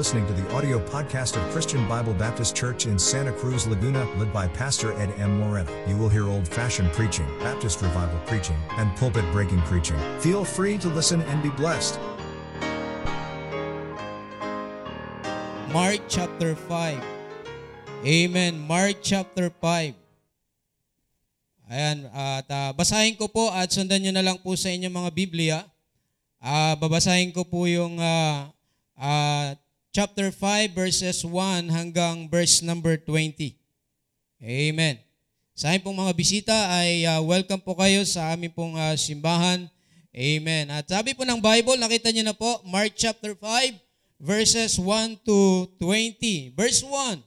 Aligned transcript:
listening 0.00 0.24
to 0.24 0.32
the 0.32 0.48
audio 0.56 0.80
podcast 0.88 1.36
of 1.36 1.44
Christian 1.52 1.84
Bible 1.84 2.16
Baptist 2.16 2.56
Church 2.56 2.88
in 2.88 2.96
Santa 2.96 3.36
Cruz, 3.36 3.68
Laguna, 3.68 4.08
led 4.16 4.32
by 4.32 4.48
Pastor 4.48 4.96
Ed 4.96 5.12
M. 5.20 5.36
Moreno. 5.36 5.68
You 5.84 5.92
will 6.00 6.08
hear 6.08 6.24
old 6.24 6.48
fashioned 6.48 6.88
preaching, 6.96 7.28
Baptist 7.44 7.84
revival 7.84 8.16
preaching, 8.24 8.56
and 8.80 8.88
pulpit 8.96 9.28
breaking 9.28 9.60
preaching. 9.68 10.00
Feel 10.16 10.40
free 10.40 10.80
to 10.80 10.88
listen 10.88 11.20
and 11.28 11.44
be 11.44 11.52
blessed. 11.52 12.00
Mark 15.68 16.00
chapter 16.08 16.56
5. 16.56 16.96
Amen. 18.00 18.56
Mark 18.56 19.04
chapter 19.04 19.52
5. 19.52 19.92
Ayan, 21.68 22.08
at 22.08 22.48
uh, 22.48 22.72
basahin 22.72 23.20
ko 23.20 23.28
po 23.28 23.52
at 23.52 23.68
sundan 23.68 24.00
nyo 24.00 24.16
na 24.16 24.24
lang 24.24 24.40
po 24.40 24.56
sa 24.56 24.72
inyong 24.72 24.96
mga 24.96 25.10
Biblia. 25.12 25.58
Uh, 26.40 26.72
babasahin 26.80 27.36
ko 27.36 27.44
po 27.44 27.68
yung 27.68 28.00
uh, 28.00 28.48
uh, 28.96 29.52
chapter 29.90 30.30
5 30.30 30.70
verses 30.70 31.26
1 31.26 31.66
hanggang 31.66 32.30
verse 32.30 32.62
number 32.62 32.94
20. 32.94 33.58
Amen. 34.40 34.96
Sa 35.52 35.68
aking 35.68 35.82
pong 35.82 35.98
mga 35.98 36.14
bisita 36.16 36.56
ay 36.72 37.04
uh, 37.04 37.20
welcome 37.20 37.60
po 37.60 37.76
kayo 37.76 38.06
sa 38.06 38.32
aming 38.32 38.54
pong 38.54 38.78
uh, 38.78 38.94
simbahan. 38.94 39.66
Amen. 40.14 40.70
At 40.70 40.86
sabi 40.86 41.12
po 41.12 41.26
ng 41.26 41.42
Bible, 41.42 41.76
nakita 41.76 42.14
niyo 42.14 42.24
na 42.24 42.34
po, 42.34 42.62
Mark 42.66 42.94
chapter 42.94 43.34
5 43.34 43.76
verses 44.22 44.78
1 44.78 45.26
to 45.26 45.68
20. 45.76 46.54
Verse 46.54 46.80
1. 46.86 47.20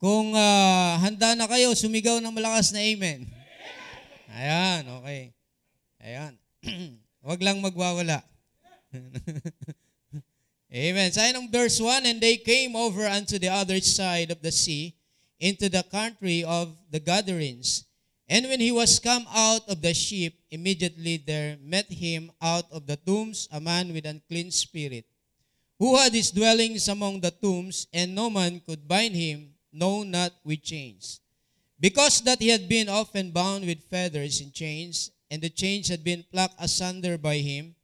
Kung 0.00 0.34
uh, 0.34 0.92
handa 1.00 1.38
na 1.38 1.46
kayo, 1.46 1.70
sumigaw 1.76 2.18
ng 2.18 2.34
malakas 2.34 2.74
na 2.74 2.82
amen. 2.82 3.28
Ayan, 4.30 4.82
okay. 5.00 5.22
Ayan. 6.00 6.32
Huwag 7.24 7.40
lang 7.40 7.62
magwawala. 7.62 8.24
Amen. 10.70 11.10
Sa 11.10 11.26
ng 11.26 11.50
verse 11.50 11.82
1, 11.82 12.06
And 12.06 12.22
they 12.22 12.38
came 12.38 12.78
over 12.78 13.02
unto 13.02 13.42
the 13.42 13.50
other 13.50 13.82
side 13.82 14.30
of 14.30 14.38
the 14.38 14.54
sea, 14.54 14.94
into 15.42 15.68
the 15.68 15.82
country 15.82 16.44
of 16.44 16.78
the 16.90 17.00
Gadarenes. 17.02 17.90
And 18.30 18.46
when 18.46 18.60
he 18.60 18.70
was 18.70 19.02
come 19.02 19.26
out 19.34 19.66
of 19.66 19.82
the 19.82 19.90
ship, 19.90 20.34
immediately 20.52 21.18
there 21.18 21.58
met 21.58 21.90
him 21.90 22.30
out 22.38 22.70
of 22.70 22.86
the 22.86 22.94
tombs 22.94 23.48
a 23.50 23.58
man 23.58 23.92
with 23.92 24.06
unclean 24.06 24.52
spirit, 24.52 25.06
who 25.80 25.98
had 25.98 26.14
his 26.14 26.30
dwellings 26.30 26.86
among 26.86 27.18
the 27.18 27.32
tombs, 27.32 27.88
and 27.92 28.14
no 28.14 28.30
man 28.30 28.62
could 28.62 28.86
bind 28.86 29.16
him, 29.16 29.50
no, 29.72 30.04
not 30.04 30.30
with 30.44 30.62
chains. 30.62 31.18
Because 31.80 32.20
that 32.22 32.38
he 32.38 32.54
had 32.54 32.68
been 32.68 32.88
often 32.88 33.32
bound 33.32 33.66
with 33.66 33.90
feathers 33.90 34.40
and 34.40 34.54
chains, 34.54 35.10
and 35.28 35.42
the 35.42 35.50
chains 35.50 35.88
had 35.88 36.04
been 36.04 36.22
plucked 36.30 36.62
asunder 36.62 37.18
by 37.18 37.38
him, 37.38 37.74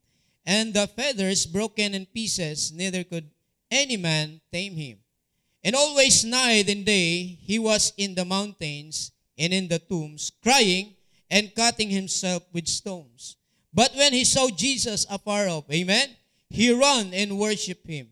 and 0.47 0.73
the 0.73 0.87
feathers 0.87 1.45
broken 1.45 1.95
in 1.95 2.07
pieces, 2.07 2.73
neither 2.73 3.03
could 3.03 3.29
any 3.71 3.97
man 3.97 4.41
tame 4.53 4.77
him. 4.77 4.99
And 5.65 5.75
always 5.75 6.25
night 6.25 6.71
and 6.71 6.87
day 6.87 7.39
he 7.43 7.59
was 7.59 7.93
in 7.97 8.15
the 8.15 8.25
mountains 8.25 9.11
and 9.37 9.53
in 9.53 9.67
the 9.67 9.81
tombs, 9.81 10.31
crying 10.43 10.95
and 11.29 11.55
cutting 11.55 11.91
himself 11.91 12.45
with 12.53 12.69
stones. 12.69 13.37
But 13.75 13.93
when 13.97 14.13
he 14.13 14.25
saw 14.25 14.49
Jesus 14.49 15.05
afar 15.11 15.49
off, 15.49 15.65
amen, 15.71 16.17
he 16.49 16.73
ran 16.73 17.13
and 17.13 17.39
worshipped 17.39 17.87
him, 17.87 18.09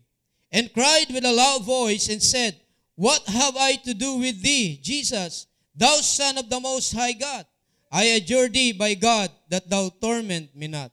and 0.51 0.73
cried 0.73 1.07
with 1.09 1.23
a 1.23 1.31
loud 1.31 1.63
voice 1.63 2.09
and 2.09 2.21
said, 2.21 2.59
What 2.95 3.23
have 3.23 3.55
I 3.55 3.75
to 3.87 3.93
do 3.93 4.17
with 4.17 4.43
thee, 4.43 4.77
Jesus, 4.83 5.47
thou 5.73 5.95
Son 6.01 6.37
of 6.37 6.49
the 6.49 6.59
Most 6.59 6.93
High 6.93 7.13
God? 7.13 7.45
I 7.91 8.19
adjure 8.19 8.49
thee 8.49 8.73
by 8.73 8.93
God 8.93 9.31
that 9.49 9.69
thou 9.69 9.89
torment 9.89 10.53
me 10.55 10.67
not. 10.67 10.91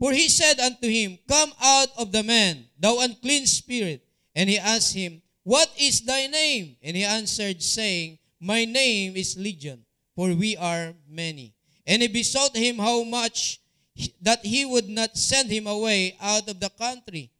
For 0.00 0.16
he 0.16 0.32
said 0.32 0.58
unto 0.58 0.88
him, 0.88 1.20
Come 1.28 1.52
out 1.60 1.92
of 2.00 2.10
the 2.10 2.24
man, 2.24 2.64
thou 2.80 3.04
unclean 3.04 3.44
spirit. 3.44 4.00
And 4.34 4.48
he 4.48 4.56
asked 4.56 4.96
him, 4.96 5.20
What 5.44 5.68
is 5.78 6.00
thy 6.00 6.26
name? 6.26 6.76
And 6.82 6.96
he 6.96 7.04
answered, 7.04 7.62
saying, 7.62 8.18
My 8.40 8.64
name 8.64 9.14
is 9.14 9.36
Legion, 9.36 9.84
for 10.16 10.32
we 10.32 10.56
are 10.56 10.94
many. 11.06 11.52
And 11.86 12.00
he 12.00 12.08
besought 12.08 12.56
him 12.56 12.78
how 12.78 13.04
much 13.04 13.60
that 14.22 14.40
he 14.40 14.64
would 14.64 14.88
not 14.88 15.18
send 15.18 15.50
him 15.50 15.66
away 15.66 16.16
out 16.18 16.48
of 16.48 16.60
the 16.60 16.70
country. 16.70 17.30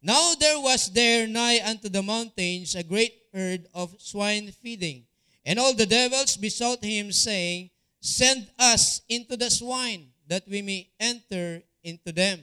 Now 0.00 0.32
there 0.40 0.58
was 0.58 0.88
there 0.88 1.26
nigh 1.26 1.60
unto 1.60 1.90
the 1.90 2.02
mountains 2.02 2.74
a 2.74 2.82
great 2.82 3.12
herd 3.34 3.66
of 3.74 4.00
swine 4.00 4.52
feeding. 4.52 5.04
And 5.44 5.58
all 5.58 5.74
the 5.74 5.84
devils 5.84 6.36
besought 6.38 6.82
him, 6.82 7.12
saying, 7.12 7.70
Send 8.00 8.48
us 8.58 9.02
into 9.08 9.36
the 9.36 9.50
swine, 9.50 10.08
that 10.26 10.48
we 10.48 10.62
may 10.62 10.88
enter 10.98 11.62
into 11.86 12.10
them. 12.10 12.42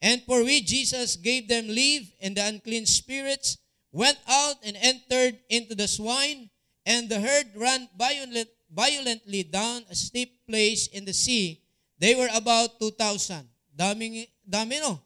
And 0.00 0.24
for 0.24 0.40
we, 0.40 0.64
Jesus 0.64 1.20
gave 1.20 1.52
them 1.52 1.68
leave, 1.68 2.08
and 2.24 2.32
the 2.32 2.48
unclean 2.48 2.88
spirits 2.88 3.60
went 3.92 4.16
out 4.24 4.56
and 4.64 4.80
entered 4.80 5.36
into 5.52 5.76
the 5.76 5.84
swine, 5.84 6.48
and 6.88 7.12
the 7.12 7.20
herd 7.20 7.52
ran 7.52 7.92
violent, 7.92 8.48
violently 8.72 9.44
down 9.44 9.84
a 9.92 9.94
steep 9.94 10.40
place 10.48 10.88
in 10.88 11.04
the 11.04 11.12
sea. 11.12 11.60
They 12.00 12.16
were 12.16 12.30
about 12.32 12.80
2,000. 12.80 13.44
Daming, 13.76 14.24
dami 14.46 14.80
no? 14.80 15.02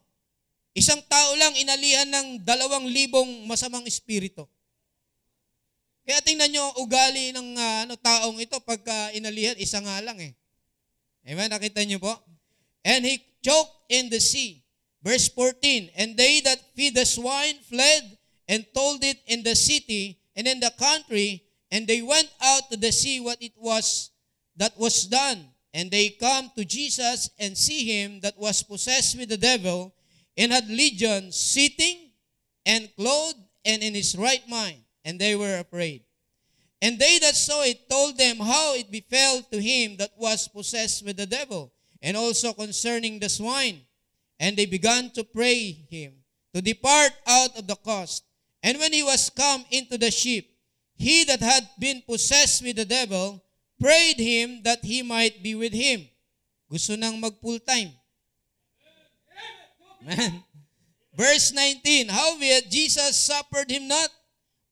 Isang 0.73 1.01
tao 1.05 1.37
lang 1.37 1.53
inalihan 1.53 2.09
ng 2.09 2.27
dalawang 2.41 2.89
libong 2.89 3.45
masamang 3.45 3.85
espiritu. 3.85 4.47
Kaya 6.03 6.19
tingnan 6.19 6.49
nyo, 6.49 6.65
ugali 6.81 7.31
ng 7.31 7.49
uh, 7.55 7.77
ano, 7.87 7.93
taong 7.95 8.37
ito 8.41 8.57
pagka 8.61 9.13
inalihan, 9.15 9.55
isa 9.55 9.79
nga 9.79 10.01
lang 10.01 10.19
eh. 10.19 10.33
Amen? 11.23 11.47
Nakita 11.47 11.85
nyo 11.87 12.01
po? 12.01 12.13
And 12.85 13.05
he 13.05 13.23
choked 13.43 13.71
in 13.89 14.09
the 14.09 14.19
sea. 14.19 14.63
Verse 15.03 15.27
14, 15.29 15.89
And 15.95 16.15
they 16.15 16.39
that 16.41 16.75
feed 16.75 16.95
the 16.95 17.05
swine 17.05 17.55
fled 17.69 18.17
and 18.47 18.65
told 18.73 19.03
it 19.03 19.17
in 19.27 19.43
the 19.43 19.55
city 19.55 20.19
and 20.35 20.47
in 20.47 20.59
the 20.59 20.71
country, 20.79 21.43
and 21.71 21.87
they 21.87 22.01
went 22.01 22.29
out 22.41 22.69
to 22.71 22.77
the 22.77 22.91
sea 22.91 23.19
what 23.19 23.41
it 23.41 23.53
was 23.57 24.11
that 24.55 24.77
was 24.77 25.05
done. 25.05 25.49
And 25.73 25.89
they 25.89 26.09
come 26.09 26.51
to 26.55 26.63
Jesus 26.63 27.29
and 27.39 27.57
see 27.57 27.83
him 27.85 28.19
that 28.21 28.37
was 28.37 28.61
possessed 28.61 29.17
with 29.17 29.29
the 29.29 29.37
devil 29.37 29.93
and 30.37 30.51
had 30.51 30.69
legion 30.69 31.31
sitting 31.31 32.11
and 32.65 32.89
clothed 32.95 33.39
and 33.65 33.81
in 33.81 33.93
his 33.93 34.15
right 34.15 34.47
mind 34.47 34.83
and 35.03 35.19
they 35.19 35.35
were 35.35 35.59
afraid. 35.59 36.03
And 36.81 36.99
they 36.99 37.19
that 37.19 37.35
saw 37.35 37.63
it 37.63 37.89
told 37.89 38.17
them 38.17 38.37
how 38.37 38.75
it 38.75 38.91
befell 38.91 39.41
to 39.51 39.61
him 39.61 39.97
that 39.97 40.11
was 40.17 40.47
possessed 40.47 41.05
with 41.05 41.17
the 41.17 41.25
devil, 41.25 41.71
and 42.03 42.17
also 42.17 42.51
concerning 42.51 43.17
the 43.17 43.29
swine. 43.29 43.81
And 44.39 44.57
they 44.57 44.65
began 44.65 45.09
to 45.11 45.23
pray 45.23 45.71
him 45.89 46.13
to 46.53 46.61
depart 46.61 47.13
out 47.25 47.57
of 47.57 47.65
the 47.65 47.75
coast. 47.75 48.23
And 48.61 48.77
when 48.77 48.91
he 48.91 49.01
was 49.01 49.31
come 49.31 49.65
into 49.71 49.97
the 49.97 50.11
ship, 50.11 50.45
he 50.95 51.23
that 51.23 51.39
had 51.39 51.67
been 51.79 52.03
possessed 52.05 52.61
with 52.61 52.75
the 52.75 52.85
devil 52.85 53.41
prayed 53.79 54.19
him 54.19 54.61
that 54.63 54.83
he 54.83 55.01
might 55.01 55.41
be 55.41 55.55
with 55.55 55.73
him. 55.73 56.07
Gusto 56.69 56.95
nang 56.95 57.19
mag 57.19 57.33
full 57.41 57.59
time. 57.59 57.91
Amen. 60.03 60.43
Verse 61.15 61.53
19, 61.53 62.09
Howbeit 62.09 62.69
Jesus 62.69 63.19
suffered 63.19 63.69
him 63.69 63.87
not, 63.87 64.09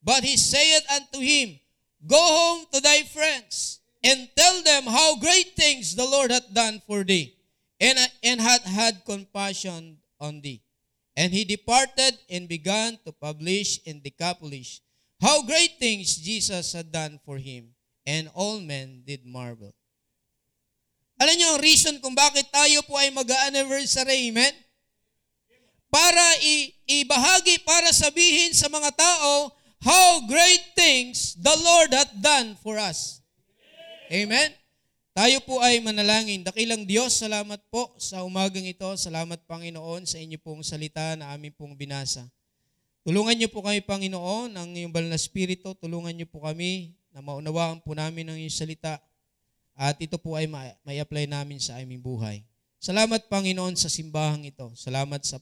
But 0.03 0.23
he 0.23 0.37
saith 0.37 0.83
unto 0.89 1.19
him, 1.19 1.59
Go 2.05 2.17
home 2.17 2.65
to 2.73 2.81
thy 2.81 3.03
friends, 3.03 3.80
and 4.03 4.29
tell 4.35 4.61
them 4.65 4.89
how 4.89 5.15
great 5.17 5.53
things 5.55 5.95
the 5.95 6.05
Lord 6.05 6.31
hath 6.31 6.49
done 6.53 6.81
for 6.85 7.03
thee, 7.03 7.37
and, 7.79 7.97
and 8.21 8.41
hath 8.41 8.65
had 8.65 9.05
compassion 9.05 9.97
on 10.19 10.41
thee. 10.41 10.61
And 11.15 11.33
he 11.33 11.43
departed 11.43 12.17
and 12.29 12.47
began 12.47 12.97
to 13.05 13.11
publish 13.11 13.79
in 13.85 14.01
Decapolis 14.01 14.81
how 15.21 15.43
great 15.43 15.77
things 15.77 16.17
Jesus 16.17 16.73
had 16.73 16.89
done 16.89 17.21
for 17.21 17.37
him, 17.37 17.77
and 18.09 18.29
all 18.33 18.57
men 18.59 19.05
did 19.05 19.21
marvel. 19.21 19.69
Alam 21.21 21.37
niyo 21.37 21.53
ang 21.53 21.61
reason 21.61 22.01
kung 22.01 22.17
bakit 22.17 22.49
tayo 22.49 22.81
po 22.89 22.97
ay 22.97 23.13
mag-anniversary, 23.13 24.33
amen? 24.33 24.57
Para 25.93 26.25
i- 26.41 26.73
ibahagi, 26.89 27.61
para 27.61 27.93
sabihin 27.93 28.57
sa 28.57 28.65
mga 28.65 28.89
tao 28.97 29.53
how 29.85 30.25
great 30.25 30.73
things 30.73 31.37
the 31.37 31.53
Lord 31.53 31.93
hath 31.93 32.09
done 32.17 32.57
for 32.65 32.81
us. 32.81 33.20
Amen? 34.11 34.51
Tayo 35.15 35.39
po 35.47 35.63
ay 35.63 35.79
manalangin. 35.79 36.43
Dakilang 36.43 36.83
Diyos, 36.83 37.15
salamat 37.15 37.63
po 37.71 37.95
sa 37.95 38.27
umagang 38.27 38.67
ito. 38.67 38.83
Salamat 38.99 39.39
Panginoon 39.47 40.03
sa 40.03 40.19
inyo 40.19 40.35
pong 40.35 40.67
salita 40.67 41.15
na 41.15 41.31
aming 41.31 41.55
pong 41.55 41.79
binasa. 41.79 42.27
Tulungan 43.07 43.39
niyo 43.39 43.47
po 43.47 43.63
kami 43.63 43.79
Panginoon, 43.79 44.51
ang 44.59 44.75
iyong 44.75 44.91
banal 44.91 45.15
na 45.15 45.15
spirito. 45.15 45.71
Tulungan 45.79 46.11
niyo 46.11 46.27
po 46.27 46.43
kami 46.43 46.91
na 47.15 47.23
maunawaan 47.23 47.79
po 47.79 47.95
namin 47.95 48.27
ang 48.27 48.35
iyong 48.35 48.51
salita. 48.51 48.99
At 49.79 49.95
ito 50.03 50.19
po 50.19 50.35
ay 50.35 50.43
may 50.83 50.99
apply 50.99 51.31
namin 51.31 51.63
sa 51.63 51.79
aming 51.79 52.03
buhay. 52.03 52.43
Salamat 52.83 53.31
Panginoon 53.31 53.79
sa 53.79 53.87
simbahang 53.87 54.43
ito. 54.43 54.75
Salamat 54.75 55.23
sa, 55.23 55.39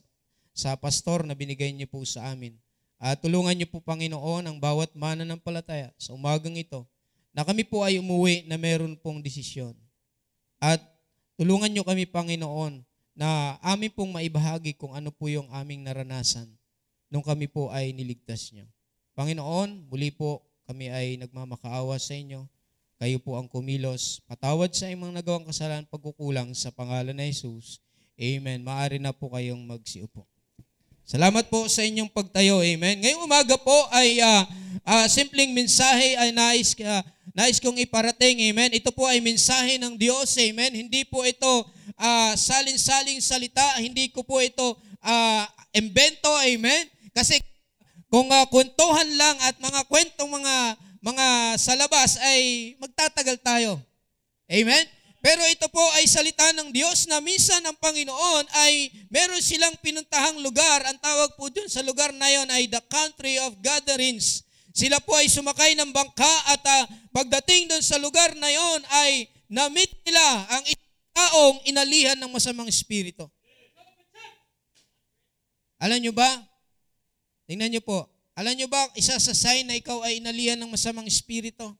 sa 0.54 0.78
pastor 0.78 1.26
na 1.26 1.34
binigay 1.34 1.74
niyo 1.74 1.90
po 1.90 2.06
sa 2.06 2.30
amin. 2.30 2.54
At 3.02 3.18
tulungan 3.18 3.58
niyo 3.58 3.66
po, 3.66 3.82
Panginoon, 3.82 4.46
ang 4.46 4.62
bawat 4.62 4.94
mananampalataya 4.94 5.90
sa 5.98 6.14
umagang 6.14 6.54
ito 6.54 6.86
na 7.30 7.46
kami 7.46 7.62
po 7.62 7.86
ay 7.86 8.02
umuwi 8.02 8.46
na 8.50 8.58
meron 8.58 8.98
pong 8.98 9.22
desisyon. 9.22 9.74
At 10.58 10.82
tulungan 11.38 11.70
niyo 11.70 11.86
kami, 11.86 12.04
Panginoon, 12.04 12.82
na 13.16 13.58
amin 13.60 13.92
pong 13.92 14.12
maibahagi 14.16 14.74
kung 14.76 14.96
ano 14.96 15.12
po 15.12 15.28
yung 15.28 15.48
aming 15.52 15.84
naranasan. 15.84 16.48
nung 17.10 17.26
kami 17.26 17.50
po 17.50 17.74
ay 17.74 17.90
niligtas 17.90 18.54
niyo. 18.54 18.70
Panginoon, 19.18 19.90
muli 19.90 20.14
po 20.14 20.46
kami 20.70 20.86
ay 20.94 21.18
nagmamakaawa 21.18 21.98
sa 21.98 22.14
inyo. 22.14 22.46
Kayo 23.02 23.18
po 23.18 23.34
ang 23.34 23.50
kumilos. 23.50 24.22
Patawad 24.30 24.70
sa 24.70 24.86
imong 24.86 25.10
nagawang 25.10 25.42
kasalanan 25.42 25.90
pagkukulang 25.90 26.54
sa 26.54 26.70
pangalan 26.70 27.18
ng 27.18 27.26
Jesus. 27.26 27.82
Amen. 28.14 28.62
Maari 28.62 29.02
na 29.02 29.10
po 29.10 29.34
kayong 29.34 29.58
magsiupo. 29.66 30.22
Salamat 31.10 31.50
po 31.50 31.66
sa 31.66 31.82
inyong 31.82 32.06
pagtayo. 32.06 32.62
Amen. 32.62 33.02
Ngayong 33.02 33.26
umaga 33.26 33.58
po 33.58 33.74
ay 33.90 34.22
uh, 34.22 34.46
uh, 34.86 35.06
simpleng 35.10 35.50
mensahe 35.50 36.14
ay 36.14 36.30
nais, 36.30 36.70
uh, 36.78 37.02
nais 37.34 37.58
kong 37.58 37.82
iparating. 37.82 38.38
Amen. 38.46 38.70
Ito 38.70 38.94
po 38.94 39.10
ay 39.10 39.18
mensahe 39.18 39.74
ng 39.82 39.98
Diyos. 39.98 40.38
Amen. 40.38 40.70
Hindi 40.70 41.02
po 41.02 41.26
ito 41.26 41.66
uh, 41.98 42.32
salin-saling 42.38 43.18
salita. 43.18 43.82
Hindi 43.82 44.14
ko 44.14 44.22
po 44.22 44.38
ito 44.38 44.78
uh, 45.02 45.42
embento. 45.74 46.30
Amen. 46.46 46.86
Kasi 47.10 47.42
kung 48.06 48.30
uh, 48.30 48.46
kwentuhan 48.46 49.10
lang 49.18 49.34
at 49.50 49.58
mga 49.58 49.90
kwentong 49.90 50.30
mga 50.30 50.78
mga 51.02 51.26
sa 51.58 51.74
labas 51.74 52.22
ay 52.22 52.78
magtatagal 52.78 53.42
tayo. 53.42 53.82
Amen? 54.46 54.86
Pero 55.20 55.44
ito 55.52 55.68
po 55.68 55.84
ay 56.00 56.08
salita 56.08 56.48
ng 56.56 56.72
Diyos 56.72 57.04
na 57.04 57.20
minsan 57.20 57.60
ang 57.68 57.76
Panginoon 57.76 58.44
ay 58.56 58.88
meron 59.12 59.44
silang 59.44 59.76
pinuntahang 59.84 60.40
lugar. 60.40 60.80
Ang 60.88 60.96
tawag 60.96 61.36
po 61.36 61.52
dun 61.52 61.68
sa 61.68 61.84
lugar 61.84 62.08
na 62.16 62.24
yon 62.32 62.48
ay 62.48 62.64
the 62.72 62.80
country 62.88 63.36
of 63.36 63.52
gatherings. 63.60 64.48
Sila 64.72 64.96
po 65.04 65.12
ay 65.12 65.28
sumakay 65.28 65.76
ng 65.76 65.92
bangka 65.92 66.34
at 66.48 66.64
uh, 66.64 66.84
pagdating 67.12 67.68
doon 67.68 67.84
sa 67.84 68.00
lugar 68.00 68.32
na 68.40 68.48
yon 68.48 68.80
ay 69.04 69.28
na-meet 69.52 69.92
nila 70.08 70.24
ang 70.56 70.64
taong 71.12 71.68
inalihan 71.68 72.16
ng 72.16 72.32
masamang 72.32 72.70
espiritu. 72.72 73.28
Alam 75.76 76.00
nyo 76.00 76.16
ba? 76.16 76.28
Tingnan 77.44 77.76
nyo 77.76 77.82
po. 77.84 78.08
Alam 78.40 78.56
nyo 78.56 78.72
ba, 78.72 78.88
isa 78.96 79.20
sa 79.20 79.36
sign 79.36 79.68
na 79.68 79.76
ikaw 79.76 80.00
ay 80.00 80.16
inalihan 80.16 80.56
ng 80.56 80.72
masamang 80.72 81.04
espiritu? 81.04 81.76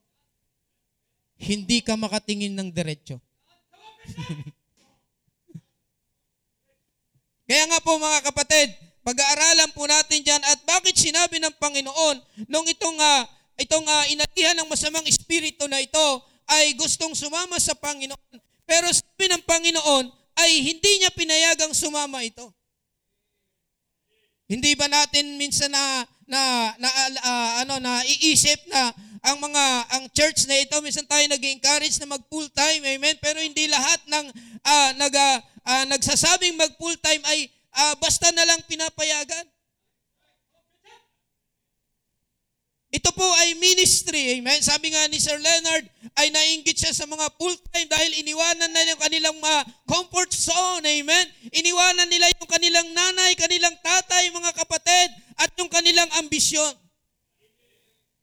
Hindi 1.41 1.81
ka 1.81 1.97
makatingin 1.97 2.53
ng 2.53 2.69
diretsyo. 2.69 3.17
Kaya 7.51 7.67
nga 7.67 7.83
po 7.83 7.99
mga 7.99 8.23
kapatid, 8.31 8.71
pag-aaralan 9.01 9.73
po 9.73 9.89
natin 9.89 10.23
diyan 10.23 10.39
at 10.45 10.61
bakit 10.63 10.95
sinabi 10.95 11.41
ng 11.41 11.51
Panginoon 11.57 12.47
nung 12.47 12.63
itong 12.69 12.95
uh, 12.95 13.25
itong 13.57 13.83
uh, 13.83 14.05
inatihan 14.07 14.55
ng 14.61 14.69
masamang 14.69 15.03
espiritu 15.09 15.65
na 15.67 15.81
ito 15.81 16.21
ay 16.47 16.73
gustong 16.77 17.17
sumama 17.17 17.57
sa 17.57 17.73
Panginoon. 17.73 18.37
Pero 18.63 18.87
sabi 18.93 19.25
ng 19.27 19.43
Panginoon 19.43 20.05
ay 20.37 20.51
hindi 20.63 21.01
niya 21.01 21.11
pinayagang 21.11 21.73
sumama 21.75 22.23
ito. 22.23 22.53
Hindi 24.47 24.75
ba 24.75 24.87
natin 24.87 25.35
minsan 25.39 25.71
na 25.71 26.05
na, 26.27 26.71
na 26.79 26.89
uh, 27.19 27.51
ano 27.65 27.75
na 27.83 27.99
iisip 28.07 28.63
na 28.71 28.95
ang 29.21 29.37
mga 29.37 29.63
ang 29.93 30.03
church 30.11 30.49
na 30.49 30.57
ito 30.57 30.73
minsan 30.81 31.05
tayo 31.05 31.21
nag-encourage 31.29 32.01
na 32.01 32.09
mag 32.09 32.23
full 32.25 32.49
time 32.53 32.81
amen 32.81 33.15
pero 33.21 33.37
hindi 33.37 33.69
lahat 33.69 34.01
ng 34.09 34.25
uh, 34.65 34.89
nag 34.97 35.13
uh, 35.61 35.85
nagsasabing 35.93 36.57
mag 36.57 36.73
full 36.81 36.97
time 36.97 37.21
ay 37.29 37.49
uh, 37.77 37.93
basta 38.01 38.33
na 38.33 38.45
lang 38.49 38.61
pinapayagan 38.65 39.45
Ito 42.91 43.07
po 43.15 43.23
ay 43.39 43.55
ministry, 43.55 44.35
amen. 44.35 44.59
Sabi 44.59 44.91
nga 44.91 45.07
ni 45.07 45.15
Sir 45.15 45.39
Leonard, 45.39 45.87
ay 46.19 46.27
nainggit 46.27 46.75
siya 46.75 46.91
sa 46.91 47.07
mga 47.07 47.23
full-time 47.39 47.87
dahil 47.87 48.19
iniwanan 48.19 48.67
na 48.67 48.83
yung 48.83 48.99
kanilang 48.99 49.37
uh, 49.39 49.63
comfort 49.87 50.35
zone, 50.35 50.83
amen. 50.83 51.25
Iniwanan 51.55 52.11
nila 52.11 52.27
yung 52.35 52.51
kanilang 52.51 52.91
nanay, 52.91 53.31
kanilang 53.39 53.79
tatay, 53.79 54.27
mga 54.35 54.51
kapatid, 54.59 55.07
at 55.39 55.55
yung 55.55 55.71
kanilang 55.71 56.11
ambisyon. 56.19 56.75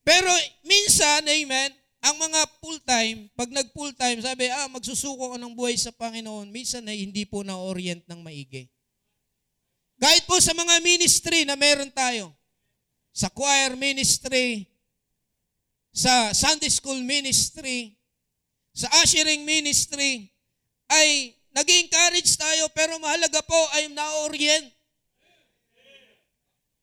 Pero 0.09 0.33
minsan, 0.65 1.21
amen, 1.21 1.69
ang 2.01 2.17
mga 2.17 2.41
full-time, 2.65 3.29
pag 3.37 3.53
nag-full-time, 3.53 4.25
sabi, 4.25 4.49
ah, 4.49 4.65
magsusuko 4.73 5.37
ko 5.37 5.37
ng 5.37 5.53
buhay 5.53 5.77
sa 5.77 5.93
Panginoon, 5.93 6.49
minsan 6.49 6.81
ay 6.89 7.05
hindi 7.05 7.29
po 7.29 7.45
na-orient 7.45 8.01
ng 8.09 8.25
maigi. 8.25 8.73
Kahit 10.01 10.25
po 10.25 10.41
sa 10.41 10.57
mga 10.57 10.81
ministry 10.81 11.45
na 11.45 11.61
meron 11.61 11.93
tayo, 11.93 12.33
sa 13.13 13.29
choir 13.29 13.77
ministry, 13.77 14.65
sa 15.93 16.33
Sunday 16.33 16.73
school 16.73 17.05
ministry, 17.05 17.93
sa 18.73 18.89
ushering 19.05 19.45
ministry, 19.45 20.33
ay 20.89 21.37
nag 21.53 21.69
encourage 21.69 22.33
tayo 22.41 22.65
pero 22.73 22.97
mahalaga 22.97 23.45
po 23.45 23.61
ay 23.77 23.93
na-orient. 23.93 24.73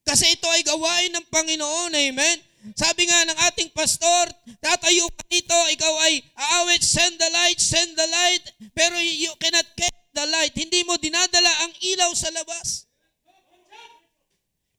Kasi 0.06 0.38
ito 0.38 0.45
ay 0.45 0.62
gawain 0.62 1.10
ng 1.10 1.25
Panginoon, 1.33 1.89
amen? 1.89 2.38
Sabi 2.74 3.06
nga 3.06 3.30
ng 3.30 3.40
ating 3.54 3.70
pastor, 3.78 4.26
tatayo 4.58 5.06
ka 5.14 5.24
dito, 5.30 5.54
ikaw 5.54 5.94
ay 6.10 6.26
aawit, 6.34 6.82
send 6.82 7.14
the 7.22 7.30
light, 7.30 7.62
send 7.62 7.94
the 7.94 8.08
light, 8.10 8.44
pero 8.74 8.98
you 8.98 9.30
cannot 9.38 9.68
get 9.78 9.94
the 10.18 10.26
light. 10.26 10.56
Hindi 10.58 10.82
mo 10.82 10.98
dinadala 10.98 11.52
ang 11.62 11.72
ilaw 11.78 12.10
sa 12.18 12.34
labas. 12.34 12.90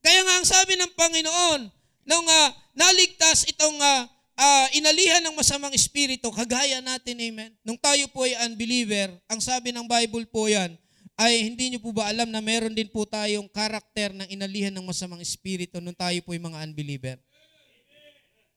Kaya 0.03 0.21
nga 0.27 0.35
ang 0.43 0.47
sabi 0.47 0.75
ng 0.75 0.91
Panginoon, 0.99 1.61
nung 2.06 2.27
uh, 2.27 2.49
naligtas 2.75 3.47
itong 3.50 3.79
uh, 3.79 4.03
uh, 4.39 4.67
inalihan 4.75 5.23
ng 5.23 5.35
masamang 5.35 5.75
espiritu, 5.75 6.31
kagaya 6.31 6.79
natin, 6.82 7.19
amen. 7.19 7.50
Nung 7.67 7.79
tayo 7.79 8.06
po 8.11 8.27
ay 8.27 8.39
unbeliever, 8.47 9.15
ang 9.27 9.43
sabi 9.43 9.71
ng 9.75 9.87
Bible 9.87 10.27
po 10.31 10.47
yan, 10.47 10.75
ay 11.17 11.49
hindi 11.49 11.73
nyo 11.73 11.81
po 11.81 11.97
ba 11.97 12.12
alam 12.12 12.29
na 12.29 12.44
meron 12.44 12.77
din 12.77 12.87
po 12.93 13.09
tayong 13.09 13.49
karakter 13.49 14.12
ng 14.12 14.29
inalihan 14.29 14.71
ng 14.71 14.85
masamang 14.85 15.25
espiritu 15.25 15.81
nung 15.81 15.97
tayo 15.97 16.21
po 16.21 16.37
ay 16.37 16.43
mga 16.43 16.61
unbeliever? 16.71 17.17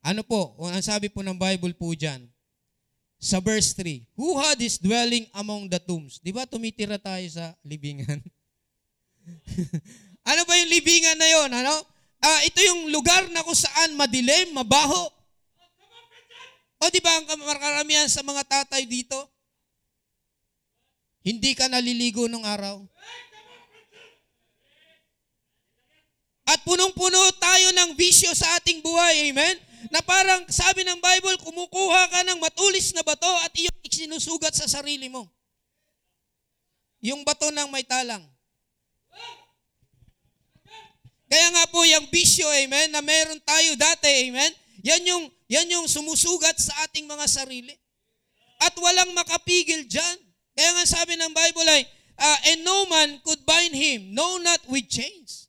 Ano 0.09 0.25
po? 0.25 0.57
Ang 0.65 0.81
sabi 0.81 1.05
po 1.05 1.21
ng 1.21 1.37
Bible 1.37 1.77
po 1.77 1.93
dyan, 1.93 2.25
sa 3.21 3.37
verse 3.37 3.77
3, 3.77 4.09
Who 4.17 4.41
had 4.41 4.57
his 4.57 4.81
dwelling 4.81 5.29
among 5.37 5.69
the 5.69 5.77
tombs? 5.77 6.17
Di 6.17 6.33
ba 6.33 6.49
tumitira 6.49 6.97
tayo 6.97 7.21
sa 7.29 7.53
libingan? 7.61 8.17
Ano 10.29 10.45
ba 10.45 10.53
yung 10.61 10.69
libingan 10.69 11.17
na 11.17 11.25
yon? 11.25 11.49
Ano? 11.49 11.73
Ah, 12.21 12.45
ito 12.45 12.61
yung 12.61 12.93
lugar 12.93 13.25
na 13.33 13.41
kung 13.41 13.57
saan 13.57 13.97
madilim, 13.97 14.53
mabaho. 14.53 15.09
O 16.77 16.89
di 16.93 17.01
ba 17.01 17.17
ang 17.17 17.25
karamihan 17.57 18.05
sa 18.05 18.21
mga 18.21 18.45
tatay 18.45 18.85
dito? 18.85 19.17
Hindi 21.25 21.57
ka 21.57 21.65
naliligo 21.65 22.29
nung 22.29 22.45
araw. 22.45 22.83
At 26.45 26.61
punong-puno 26.61 27.19
tayo 27.41 27.73
ng 27.73 27.97
bisyo 27.97 28.29
sa 28.37 28.53
ating 28.61 28.85
buhay. 28.85 29.33
Amen? 29.33 29.68
Na 29.87 30.03
parang 30.03 30.43
sabi 30.51 30.83
ng 30.83 30.99
Bible, 30.99 31.39
kumukuha 31.39 32.11
ka 32.11 32.19
ng 32.27 32.43
matulis 32.43 32.91
na 32.91 32.99
bato 32.99 33.31
at 33.47 33.55
iyong 33.55 33.79
sinusugat 33.87 34.51
sa 34.51 34.67
sarili 34.67 35.07
mo. 35.07 35.23
Yung 36.99 37.23
bato 37.23 37.47
ng 37.47 37.71
may 37.71 37.87
talang. 37.87 38.27
Kaya 41.29 41.47
nga 41.55 41.63
po 41.71 41.87
yung 41.87 42.09
bisyo, 42.11 42.49
amen, 42.49 42.91
na 42.91 42.99
meron 42.99 43.39
tayo 43.45 43.77
dati, 43.77 44.09
amen, 44.27 44.51
yan 44.81 45.03
yung, 45.05 45.23
yan 45.45 45.67
yung 45.77 45.85
sumusugat 45.85 46.57
sa 46.57 46.73
ating 46.89 47.05
mga 47.05 47.29
sarili. 47.29 47.77
At 48.59 48.75
walang 48.75 49.13
makapigil 49.15 49.87
dyan. 49.87 50.17
Kaya 50.57 50.75
nga 50.75 50.85
sabi 50.89 51.15
ng 51.15 51.31
Bible 51.31 51.69
ay, 51.69 51.87
uh, 52.19 52.37
and 52.51 52.65
no 52.67 52.83
man 52.89 53.21
could 53.23 53.39
bind 53.47 53.71
him, 53.71 54.11
no 54.11 54.41
not 54.41 54.59
with 54.67 54.89
chains. 54.91 55.47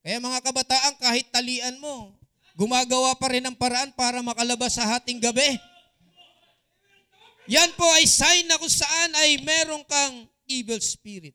Kaya 0.00 0.16
mga 0.18 0.40
kabataan, 0.40 0.96
kahit 0.98 1.28
talian 1.28 1.76
mo, 1.78 2.16
gumagawa 2.60 3.16
pa 3.16 3.32
rin 3.32 3.40
ng 3.48 3.56
paraan 3.56 3.88
para 3.96 4.20
makalabas 4.20 4.76
sa 4.76 4.84
hating 4.84 5.16
gabi. 5.16 5.56
Yan 7.48 7.72
po 7.72 7.88
ay 7.96 8.04
sign 8.04 8.44
na 8.44 8.60
kung 8.60 8.68
saan 8.68 9.16
ay 9.16 9.40
meron 9.40 9.80
kang 9.88 10.28
evil 10.44 10.76
spirit. 10.84 11.32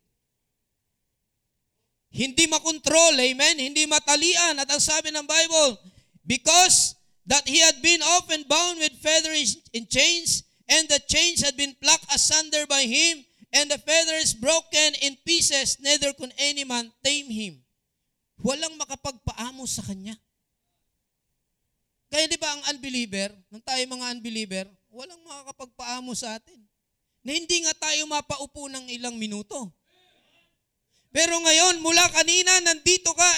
Hindi 2.14 2.46
makontrol, 2.46 3.18
amen? 3.18 3.58
Hindi 3.58 3.90
matalian. 3.90 4.62
At 4.62 4.70
ang 4.70 4.80
sabi 4.80 5.10
ng 5.12 5.26
Bible, 5.26 5.82
because 6.24 6.96
that 7.26 7.44
he 7.50 7.60
had 7.60 7.82
been 7.82 8.00
often 8.16 8.46
bound 8.46 8.80
with 8.80 8.94
feathers 9.02 9.60
in 9.74 9.90
chains, 9.90 10.46
and 10.70 10.86
the 10.88 11.02
chains 11.10 11.42
had 11.42 11.58
been 11.58 11.76
plucked 11.82 12.08
asunder 12.14 12.64
by 12.70 12.86
him, 12.86 13.26
and 13.52 13.68
the 13.68 13.82
feathers 13.82 14.38
broken 14.38 14.96
in 15.02 15.18
pieces, 15.28 15.82
neither 15.82 16.14
could 16.16 16.32
any 16.38 16.64
man 16.64 16.94
tame 17.04 17.28
him. 17.28 17.60
Walang 18.40 18.78
makapagpaamo 18.80 19.68
sa 19.68 19.84
kanya. 19.84 20.16
Kaya 22.16 22.32
di 22.32 22.40
ba 22.40 22.48
ang 22.48 22.64
unbeliever, 22.72 23.28
nung 23.52 23.60
tayo 23.60 23.84
mga 23.92 24.16
unbeliever, 24.16 24.72
walang 24.88 25.20
makakapagpaamo 25.28 26.16
sa 26.16 26.40
atin. 26.40 26.64
Na 27.28 27.36
hindi 27.36 27.60
nga 27.68 27.76
tayo 27.76 28.08
mapaupo 28.08 28.72
ng 28.72 28.88
ilang 28.88 29.20
minuto. 29.20 29.68
Pero 31.12 31.36
ngayon, 31.44 31.84
mula 31.84 32.08
kanina, 32.16 32.64
nandito 32.64 33.12
ka, 33.12 33.30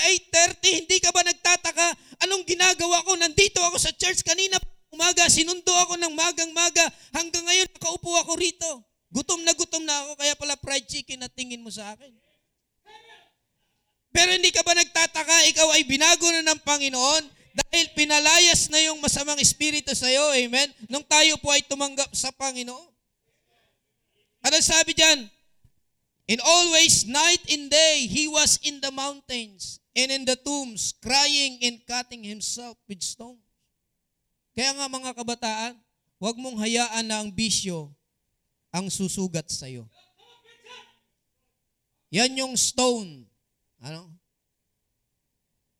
8.30, 0.61 0.85
hindi 0.85 1.01
ka 1.01 1.09
ba 1.09 1.25
nagtataka? 1.25 1.89
Anong 2.21 2.45
ginagawa 2.45 3.01
ko? 3.01 3.17
Nandito 3.17 3.65
ako 3.65 3.81
sa 3.81 3.89
church 3.97 4.21
kanina, 4.21 4.61
umaga, 4.93 5.25
sinundo 5.25 5.73
ako 5.73 5.97
ng 5.97 6.13
magang-maga. 6.13 6.85
Hanggang 7.17 7.49
ngayon, 7.49 7.73
nakaupo 7.73 8.13
ako 8.13 8.37
rito. 8.37 8.85
Gutom 9.09 9.41
na 9.41 9.57
gutom 9.57 9.81
na 9.89 10.05
ako, 10.05 10.21
kaya 10.21 10.37
pala 10.37 10.53
fried 10.53 10.85
chicken 10.85 11.25
na 11.25 11.33
tingin 11.33 11.65
mo 11.65 11.73
sa 11.73 11.97
akin. 11.97 12.13
Pero 14.13 14.37
hindi 14.37 14.53
ka 14.53 14.61
ba 14.61 14.77
nagtataka, 14.77 15.49
ikaw 15.49 15.65
ay 15.73 15.81
binago 15.81 16.29
na 16.29 16.45
ng 16.45 16.61
Panginoon 16.61 17.36
dahil 17.57 17.89
pinalayas 17.97 18.69
na 18.69 18.77
yung 18.85 19.01
masamang 19.01 19.41
espiritu 19.41 19.89
sa 19.97 20.05
iyo. 20.05 20.21
Amen? 20.37 20.69
Nung 20.85 21.01
tayo 21.01 21.41
po 21.41 21.49
ay 21.49 21.65
tumanggap 21.65 22.13
sa 22.13 22.29
Panginoon. 22.29 22.89
Ano 24.45 24.57
sabi 24.61 24.93
diyan? 24.93 25.25
In 26.27 26.43
always, 26.43 27.07
night 27.07 27.41
and 27.49 27.71
day, 27.71 28.05
he 28.05 28.27
was 28.27 28.59
in 28.61 28.83
the 28.83 28.91
mountains 28.91 29.79
and 29.95 30.11
in 30.11 30.27
the 30.27 30.35
tombs, 30.35 30.93
crying 30.99 31.57
and 31.63 31.81
cutting 31.87 32.21
himself 32.21 32.75
with 32.85 32.99
stones. 33.01 33.41
Kaya 34.51 34.75
nga 34.75 34.91
mga 34.91 35.15
kabataan, 35.15 35.73
huwag 36.19 36.35
mong 36.37 36.59
hayaan 36.61 37.07
na 37.07 37.23
ang 37.23 37.31
bisyo 37.31 37.95
ang 38.69 38.91
susugat 38.91 39.47
sa 39.49 39.65
iyo. 39.71 39.87
Yan 42.11 42.35
yung 42.37 42.53
stone. 42.59 43.25
Ano? 43.81 44.11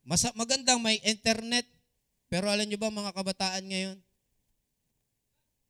Masa, 0.08 0.32
magandang 0.40 0.80
may 0.80 1.04
internet, 1.04 1.68
pero 2.32 2.48
alam 2.48 2.64
nyo 2.64 2.80
ba 2.80 2.88
mga 2.88 3.12
kabataan 3.12 3.68
ngayon? 3.68 3.98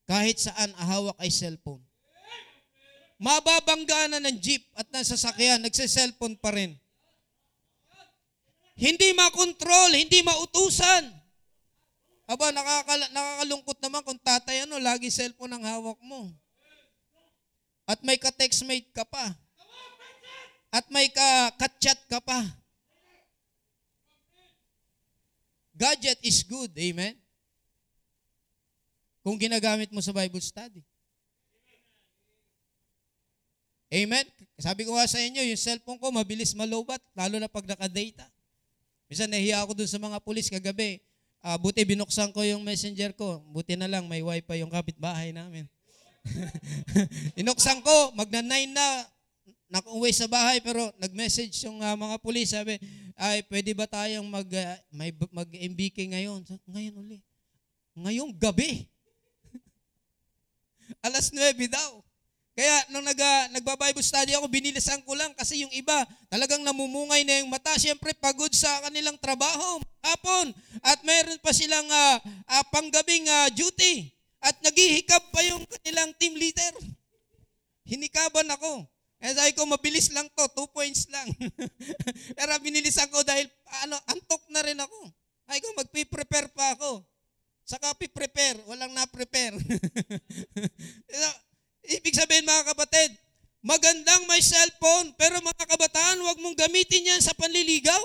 Kahit 0.05 0.37
saan 0.37 0.77
ahawak 0.77 1.17
ay 1.17 1.33
cellphone. 1.33 1.81
Mababangga 3.17 4.13
na 4.13 4.21
ng 4.21 4.37
jeep 4.37 4.61
at 4.77 4.85
ng 4.93 5.01
sasakyan, 5.01 5.65
nagse-cellphone 5.65 6.37
pa 6.37 6.53
rin. 6.53 6.77
Hindi 8.77 9.09
makontrol, 9.17 9.97
hindi 9.97 10.21
mautusan. 10.21 11.09
Aba, 12.29 12.53
nakakal- 12.53 13.09
nakakalungkot 13.09 13.81
naman 13.81 14.05
kung 14.05 14.21
tatay 14.21 14.69
ano, 14.69 14.77
lagi 14.77 15.09
cellphone 15.09 15.57
ang 15.57 15.65
hawak 15.65 15.97
mo. 16.05 16.29
At 17.89 18.05
may 18.05 18.21
ka-textmate 18.21 18.93
ka 18.93 19.01
pa. 19.01 19.33
At 20.69 20.85
may 20.93 21.09
ka-chat 21.09 22.05
ka 22.05 22.21
pa. 22.21 22.66
Gadget 25.77 26.17
is 26.25 26.41
good, 26.41 26.73
amen? 26.73 27.13
Kung 29.21 29.37
ginagamit 29.37 29.93
mo 29.93 30.01
sa 30.01 30.09
Bible 30.09 30.41
study. 30.41 30.81
Amen? 33.93 34.25
Sabi 34.57 34.83
ko 34.83 34.97
nga 34.97 35.07
sa 35.07 35.21
inyo, 35.21 35.39
yung 35.47 35.61
cellphone 35.61 36.01
ko 36.01 36.09
mabilis 36.09 36.57
malobat, 36.57 36.99
lalo 37.13 37.37
na 37.37 37.47
pag 37.47 37.63
naka-data. 37.63 38.25
Minsan 39.07 39.31
nahiya 39.31 39.63
ako 39.63 39.77
dun 39.77 39.87
sa 39.87 40.01
mga 40.01 40.17
pulis 40.19 40.51
kagabi. 40.51 40.99
Uh, 41.39 41.55
buti 41.55 41.85
binuksan 41.87 42.33
ko 42.35 42.43
yung 42.43 42.65
messenger 42.65 43.15
ko. 43.15 43.39
Buti 43.53 43.79
na 43.79 43.87
lang 43.87 44.09
may 44.09 44.19
wifi 44.19 44.59
yung 44.59 44.73
kapitbahay 44.73 45.31
namin. 45.31 45.69
Inuksan 47.41 47.79
ko, 47.79 48.11
magna-9 48.17 48.75
na, 48.75 49.07
nakuwi 49.67 50.15
sa 50.15 50.31
bahay 50.31 50.63
pero 50.63 50.91
nag-message 50.95 51.53
yung 51.67 51.83
uh, 51.83 51.95
mga 51.95 52.15
pulis 52.23 52.55
sabi 52.55 52.79
ay 53.19 53.43
pwede 53.51 53.75
ba 53.75 53.83
tayong 53.83 54.27
mag 54.27 54.47
uh, 54.47 54.75
may 54.91 55.11
mag-MBK 55.11 56.15
ngayon 56.15 56.39
ngayon 56.71 56.93
uli 56.95 57.17
ngayong 57.99 58.31
gabi 58.35 58.87
alas 61.07 61.35
9 61.35 61.51
daw 61.67 61.99
kaya 62.57 62.89
nung 62.89 63.05
nag, 63.05 63.21
uh, 63.21 63.53
nagba-Bible 63.53 64.01
study 64.01 64.33
ako, 64.33 64.49
binilisan 64.49 65.05
ko 65.05 65.13
lang 65.13 65.29
kasi 65.37 65.61
yung 65.61 65.69
iba 65.77 65.93
talagang 66.25 66.65
namumungay 66.65 67.21
na 67.21 67.45
yung 67.45 67.53
mata. 67.53 67.69
Siyempre, 67.77 68.17
pagod 68.17 68.49
sa 68.49 68.81
kanilang 68.81 69.13
trabaho, 69.21 69.77
hapon. 70.01 70.57
At 70.81 71.05
mayroon 71.05 71.37
pa 71.37 71.53
silang 71.53 71.85
uh, 71.85 72.17
uh, 72.25 72.63
panggabing 72.73 73.29
uh, 73.29 73.53
duty. 73.53 74.09
At 74.41 74.57
naghihikab 74.65 75.29
pa 75.29 75.45
yung 75.45 75.69
kanilang 75.69 76.17
team 76.17 76.33
leader. 76.33 76.73
Hinikaban 77.85 78.49
ako. 78.49 78.89
Kaya 79.17 79.33
sabi 79.33 79.51
ko, 79.57 79.65
mabilis 79.65 80.13
lang 80.13 80.29
to, 80.37 80.45
two 80.53 80.69
points 80.69 81.09
lang. 81.09 81.25
Pero 82.37 82.51
binilisan 82.61 83.09
ko 83.09 83.25
dahil 83.25 83.49
ano, 83.85 83.97
antok 84.13 84.45
na 84.53 84.61
rin 84.61 84.77
ako. 84.77 84.99
Ay 85.49 85.57
ko, 85.57 85.73
magpi-prepare 85.73 86.53
pa 86.53 86.77
ako. 86.77 87.01
Saka 87.67 87.97
pi-prepare, 87.97 88.61
walang 88.69 88.93
na-prepare. 88.93 89.57
Ibig 91.97 92.15
sabihin 92.15 92.47
mga 92.47 92.71
kapatid, 92.71 93.11
magandang 93.65 94.23
may 94.29 94.39
cellphone, 94.39 95.11
pero 95.17 95.41
mga 95.41 95.65
kabataan, 95.65 96.21
huwag 96.21 96.39
mong 96.39 96.55
gamitin 96.55 97.11
yan 97.11 97.21
sa 97.23 97.35
panliligaw. 97.35 97.99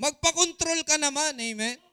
Magpa-control 0.00 0.80
ka 0.84 0.96
naman, 1.00 1.36
amen. 1.36 1.89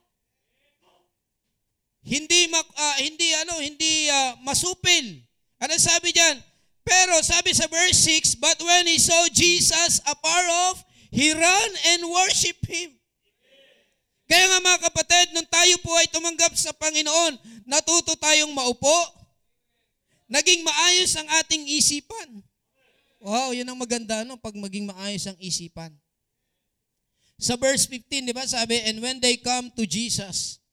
Hindi 2.07 2.47
uh, 2.55 2.95
hindi 3.03 3.35
ano, 3.35 3.59
hindi 3.59 4.07
uh, 4.07 4.39
masupil. 4.39 5.19
Ano 5.59 5.75
sabi 5.75 6.15
diyan? 6.15 6.39
Pero 6.87 7.19
sabi 7.19 7.51
sa 7.51 7.67
verse 7.67 7.99
6, 7.99 8.39
but 8.39 8.55
when 8.63 8.87
he 8.87 8.95
saw 8.95 9.27
Jesus 9.27 9.99
afar 10.07 10.43
off, 10.71 10.87
he 11.11 11.35
ran 11.35 11.71
and 11.91 12.07
worship 12.07 12.63
him. 12.63 12.95
Kaya 14.23 14.47
nga 14.47 14.59
mga 14.63 14.79
kapatid, 14.87 15.35
nung 15.35 15.47
tayo 15.51 15.75
po 15.83 15.91
ay 15.99 16.07
tumanggap 16.07 16.55
sa 16.55 16.71
Panginoon, 16.71 17.63
natuto 17.67 18.15
tayong 18.15 18.55
maupo, 18.55 18.99
naging 20.31 20.63
maayos 20.63 21.11
ang 21.19 21.27
ating 21.43 21.67
isipan. 21.75 22.39
Wow, 23.19 23.51
yun 23.51 23.67
ang 23.67 23.79
maganda 23.79 24.23
no, 24.23 24.39
pag 24.39 24.55
maging 24.55 24.87
maayos 24.87 25.27
ang 25.27 25.35
isipan. 25.43 25.91
Sa 27.35 27.59
verse 27.59 27.83
15, 27.83 28.31
di 28.31 28.33
ba 28.35 28.47
sabi, 28.47 28.79
And 28.87 29.03
when 29.03 29.19
they 29.19 29.35
come 29.35 29.67
to 29.75 29.83
Jesus 29.83 30.63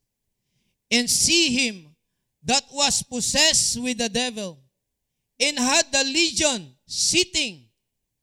and 0.95 1.11
see 1.11 1.51
him 1.51 1.91
that 2.47 2.63
was 2.71 3.03
possessed 3.03 3.75
with 3.83 3.99
the 3.99 4.07
devil 4.07 4.63
and 5.43 5.59
had 5.59 5.91
the 5.91 6.07
legion 6.07 6.71
sitting 6.87 7.67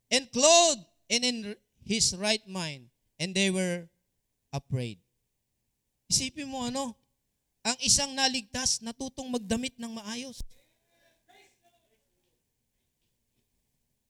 and 0.08 0.32
clothed 0.32 0.80
and 1.12 1.28
in 1.28 1.38
his 1.84 2.16
right 2.16 2.44
mind, 2.48 2.88
and 3.20 3.36
they 3.36 3.52
were 3.52 3.84
afraid. 4.56 4.96
Isipin 6.08 6.48
mo 6.48 6.72
ano, 6.72 6.96
ang 7.68 7.76
isang 7.84 8.16
naligtas 8.16 8.80
natutong 8.80 9.28
magdamit 9.28 9.76
ng 9.76 9.92
maayos. 9.92 10.40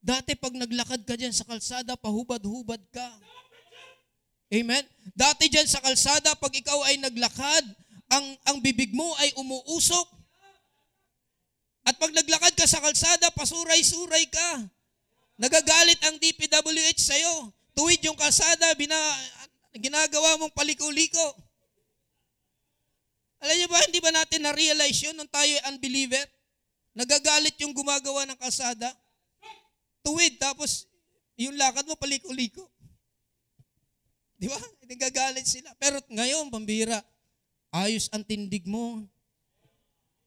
Dati 0.01 0.33
pag 0.33 0.53
naglakad 0.53 1.05
ka 1.05 1.13
dyan 1.13 1.33
sa 1.33 1.45
kalsada, 1.45 1.93
pahubad-hubad 1.93 2.81
ka. 2.89 3.09
Amen? 4.49 4.81
Dati 5.13 5.45
dyan 5.45 5.69
sa 5.69 5.77
kalsada, 5.77 6.33
pag 6.33 6.53
ikaw 6.53 6.81
ay 6.89 6.97
naglakad, 6.97 7.65
ang, 8.11 8.25
ang 8.43 8.57
bibig 8.59 8.91
mo 8.91 9.07
ay 9.23 9.31
umuusok. 9.39 10.07
At 11.87 11.95
pag 11.97 12.11
naglakad 12.13 12.53
ka 12.53 12.67
sa 12.67 12.83
kalsada, 12.83 13.31
pasuray-suray 13.33 14.27
ka. 14.29 14.49
Nagagalit 15.39 15.97
ang 16.05 16.19
DPWH 16.19 17.01
sa'yo. 17.01 17.49
Tuwid 17.73 18.03
yung 18.05 18.19
kalsada, 18.19 18.75
bina, 18.77 18.99
ginagawa 19.79 20.37
mong 20.37 20.53
paliko-liko. 20.53 21.27
Alam 23.41 23.57
niyo 23.57 23.67
ba, 23.71 23.81
hindi 23.81 23.97
ba 23.97 24.13
natin 24.13 24.45
na-realize 24.45 25.01
yun 25.01 25.17
nung 25.17 25.31
tayo 25.31 25.49
ay 25.49 25.73
unbeliever? 25.73 26.21
Nagagalit 26.93 27.57
yung 27.63 27.73
gumagawa 27.73 28.27
ng 28.29 28.37
kalsada. 28.37 28.93
Tuwid, 30.05 30.37
tapos 30.37 30.85
yung 31.39 31.57
lakad 31.57 31.87
mo 31.89 31.97
paliko-liko. 31.97 32.69
Di 34.37 34.45
ba? 34.45 34.59
Nagagalit 34.85 35.47
sila. 35.49 35.73
Pero 35.81 35.97
ngayon, 36.13 36.53
pambira, 36.53 37.01
ayos 37.71 38.11
ang 38.11 38.21
tindig 38.21 38.67
mo. 38.67 39.07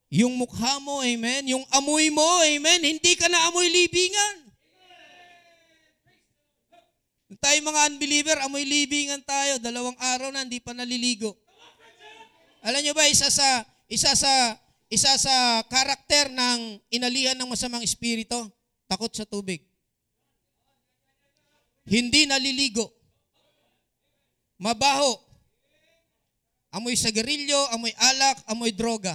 Yung 0.09 0.35
mukha 0.41 0.81
mo, 0.81 1.05
amen. 1.05 1.53
Yung 1.53 1.65
amoy 1.71 2.09
mo, 2.09 2.25
amen. 2.43 2.81
Hindi 2.81 3.13
ka 3.15 3.29
na 3.29 3.53
amoy 3.53 3.69
libingan. 3.69 4.37
Tayo 7.41 7.59
mga 7.67 7.91
unbeliever, 7.93 8.37
amoy 8.47 8.65
libingan 8.65 9.21
tayo. 9.27 9.59
Dalawang 9.59 9.99
araw 9.99 10.31
na, 10.33 10.47
hindi 10.47 10.63
pa 10.63 10.73
naliligo. 10.73 11.35
Alam 12.65 12.81
nyo 12.81 12.95
ba, 12.97 13.05
isa 13.11 13.29
sa, 13.29 13.67
isa 13.91 14.15
sa, 14.17 14.57
isa 14.89 15.13
sa 15.19 15.61
karakter 15.69 16.31
ng 16.33 16.81
inalihan 16.89 17.37
ng 17.37 17.51
masamang 17.51 17.83
espiritu, 17.85 18.49
takot 18.89 19.11
sa 19.13 19.29
tubig. 19.29 19.61
Hindi 21.85 22.25
naliligo. 22.25 22.89
Mabaho. 24.57 25.34
Amoy 26.75 26.99
sagarilyo, 26.99 27.71
amoy 27.71 27.95
alak, 27.95 28.43
amoy 28.51 28.75
droga. 28.75 29.15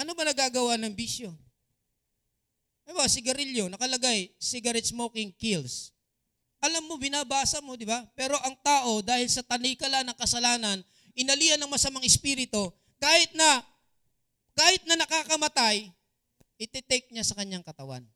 Ano 0.00 0.16
ba 0.16 0.24
nagagawa 0.24 0.80
ng 0.80 0.96
bisyo? 0.96 1.32
Diba, 2.86 3.04
sigarilyo, 3.10 3.66
nakalagay, 3.66 4.30
cigarette 4.38 4.88
smoking 4.88 5.34
kills. 5.34 5.90
Alam 6.62 6.86
mo, 6.86 6.94
binabasa 6.96 7.58
mo, 7.60 7.74
di 7.74 7.84
ba? 7.84 8.06
Pero 8.14 8.38
ang 8.40 8.54
tao, 8.62 9.02
dahil 9.02 9.26
sa 9.26 9.42
tanikala 9.42 10.06
ng 10.06 10.16
kasalanan, 10.16 10.80
inalian 11.18 11.58
ng 11.60 11.68
masamang 11.68 12.06
espiritu, 12.06 12.70
kahit 13.02 13.34
na, 13.34 13.60
kahit 14.56 14.86
na 14.88 15.02
nakakamatay, 15.02 15.90
iti-take 16.56 17.10
niya 17.12 17.26
sa 17.26 17.36
kanyang 17.36 17.66
katawan. 17.66 18.06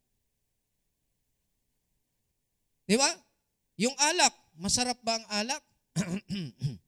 Di 2.88 2.96
ba? 2.96 3.10
Yung 3.76 3.96
alak, 3.98 4.32
masarap 4.60 5.00
ba 5.00 5.16
ang 5.16 5.26
alak? 5.32 5.64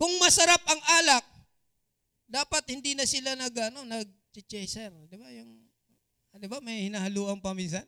Kung 0.00 0.18
masarap 0.18 0.58
ang 0.66 0.82
alak, 0.98 1.22
dapat 2.26 2.64
hindi 2.74 2.96
na 2.96 3.06
sila 3.06 3.38
nag, 3.38 3.54
ano, 3.70 3.86
nag-chaser. 3.86 4.90
Di 5.06 5.14
ba? 5.20 5.30
Yung, 5.30 5.62
di 6.40 6.48
ba, 6.48 6.58
may 6.58 6.90
hinahaluan 6.90 7.38
pa 7.38 7.54
minsan? 7.54 7.86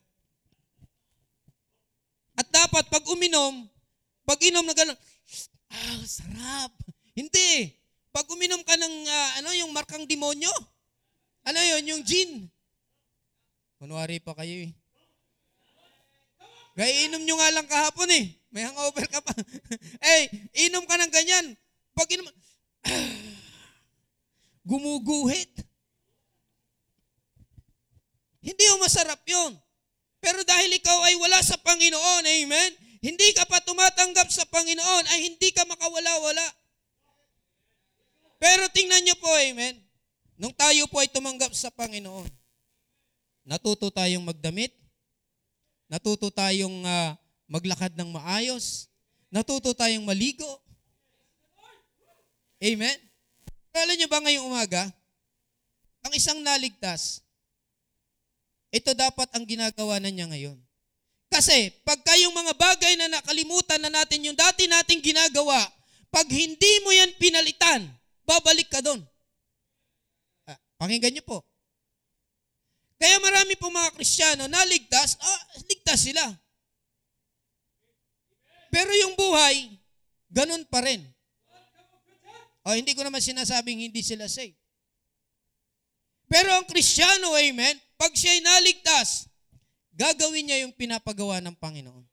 At 2.39 2.47
dapat, 2.53 2.87
pag 2.93 3.03
uminom, 3.09 3.67
pag 4.23 4.39
inom 4.45 4.63
na 4.63 4.77
gano'n, 4.77 4.95
ah, 5.75 6.03
sarap. 6.07 6.71
Hindi. 7.19 7.75
Pag 8.15 8.31
uminom 8.31 8.63
ka 8.63 8.79
ng, 8.79 8.97
ah, 9.11 9.31
ano, 9.43 9.51
yung 9.59 9.75
markang 9.75 10.07
demonyo, 10.07 10.55
ano 11.45 11.59
yon 11.59 11.85
yung 11.91 12.03
gin. 12.07 12.47
Kunwari 13.83 14.23
pa 14.23 14.39
kayo 14.39 14.71
eh. 14.71 14.73
Gaya 16.75 17.07
inom 17.07 17.23
nyo 17.23 17.35
nga 17.39 17.55
lang 17.55 17.67
kahapon 17.71 18.11
eh. 18.11 18.35
May 18.51 18.67
hangover 18.67 19.07
ka 19.07 19.23
pa. 19.23 19.35
eh, 20.15 20.31
inom 20.67 20.83
ka 20.87 20.99
ng 20.99 21.13
ganyan. 21.15 21.47
Pag 21.95 22.11
inom, 22.19 22.27
gumuguhit. 24.69 25.55
Hindi 28.45 28.63
yung 28.69 28.83
masarap 28.83 29.23
yun. 29.25 29.57
Pero 30.25 30.41
dahil 30.45 30.73
ikaw 30.77 30.99
ay 31.05 31.15
wala 31.21 31.41
sa 31.45 31.61
Panginoon, 31.61 32.25
amen, 32.25 32.71
hindi 33.05 33.29
ka 33.37 33.45
pa 33.45 33.61
tumatanggap 33.61 34.33
sa 34.33 34.49
Panginoon, 34.49 35.05
ay 35.13 35.29
hindi 35.29 35.53
ka 35.53 35.69
makawala-wala. 35.69 36.47
Pero 38.41 38.65
tingnan 38.73 39.05
nyo 39.05 39.17
po, 39.21 39.29
amen, 39.29 39.77
nung 40.41 40.57
tayo 40.57 40.89
po 40.89 41.05
ay 41.05 41.13
tumanggap 41.13 41.53
sa 41.53 41.69
Panginoon, 41.69 42.29
natuto 43.45 43.93
tayong 43.93 44.25
magdamit, 44.25 44.73
natuto 45.89 46.33
tayong 46.33 46.85
uh, 46.85 47.17
maglakad 47.49 47.93
ng 47.95 48.11
maayos, 48.15 48.89
natuto 49.29 49.77
tayong 49.77 50.05
maligo. 50.05 50.49
Amen? 52.63 52.97
Alam 53.75 53.97
nyo 53.99 54.09
ba 54.09 54.23
ngayong 54.23 54.47
umaga, 54.47 54.87
ang 56.07 56.13
isang 56.15 56.39
naligtas, 56.41 57.25
ito 58.75 58.91
dapat 58.95 59.31
ang 59.35 59.45
ginagawa 59.47 59.99
na 59.99 60.11
niya 60.11 60.27
ngayon. 60.31 60.59
Kasi 61.31 61.75
pagka 61.83 62.15
yung 62.23 62.31
mga 62.31 62.55
bagay 62.55 62.95
na 62.95 63.19
nakalimutan 63.19 63.83
na 63.83 63.91
natin 63.91 64.23
yung 64.23 64.39
dati 64.39 64.71
nating 64.71 65.03
ginagawa, 65.03 65.59
pag 66.15 66.31
hindi 66.31 66.79
mo 66.87 66.95
yan 66.95 67.11
pinalitan, 67.19 67.91
babalik 68.23 68.71
ka 68.71 68.79
doon. 68.79 69.03
Ah, 70.47 70.59
pakinggan 70.79 71.11
niyo 71.11 71.27
po. 71.27 71.43
Kaya 73.05 73.21
marami 73.21 73.53
po 73.61 73.69
mga 73.69 73.93
Kristiyano 73.93 74.49
na 74.49 74.65
ligtas, 74.65 75.21
ah, 75.21 75.43
ligtas 75.69 76.09
sila. 76.09 76.25
Pero 78.73 78.89
yung 78.97 79.13
buhay, 79.13 79.77
ganun 80.33 80.65
pa 80.65 80.81
rin. 80.81 81.05
O 82.65 82.73
hindi 82.73 82.97
ko 82.97 83.05
naman 83.05 83.21
sinasabing 83.21 83.85
hindi 83.85 84.01
sila 84.01 84.25
safe. 84.25 84.57
Pero 86.33 86.49
ang 86.57 86.65
Kristiyano, 86.65 87.37
amen, 87.37 87.77
pag 88.01 88.17
siya'y 88.17 88.41
naligtas, 88.41 89.29
gagawin 89.93 90.49
niya 90.49 90.65
yung 90.65 90.73
pinapagawa 90.73 91.45
ng 91.45 91.61
Panginoon. 91.61 92.09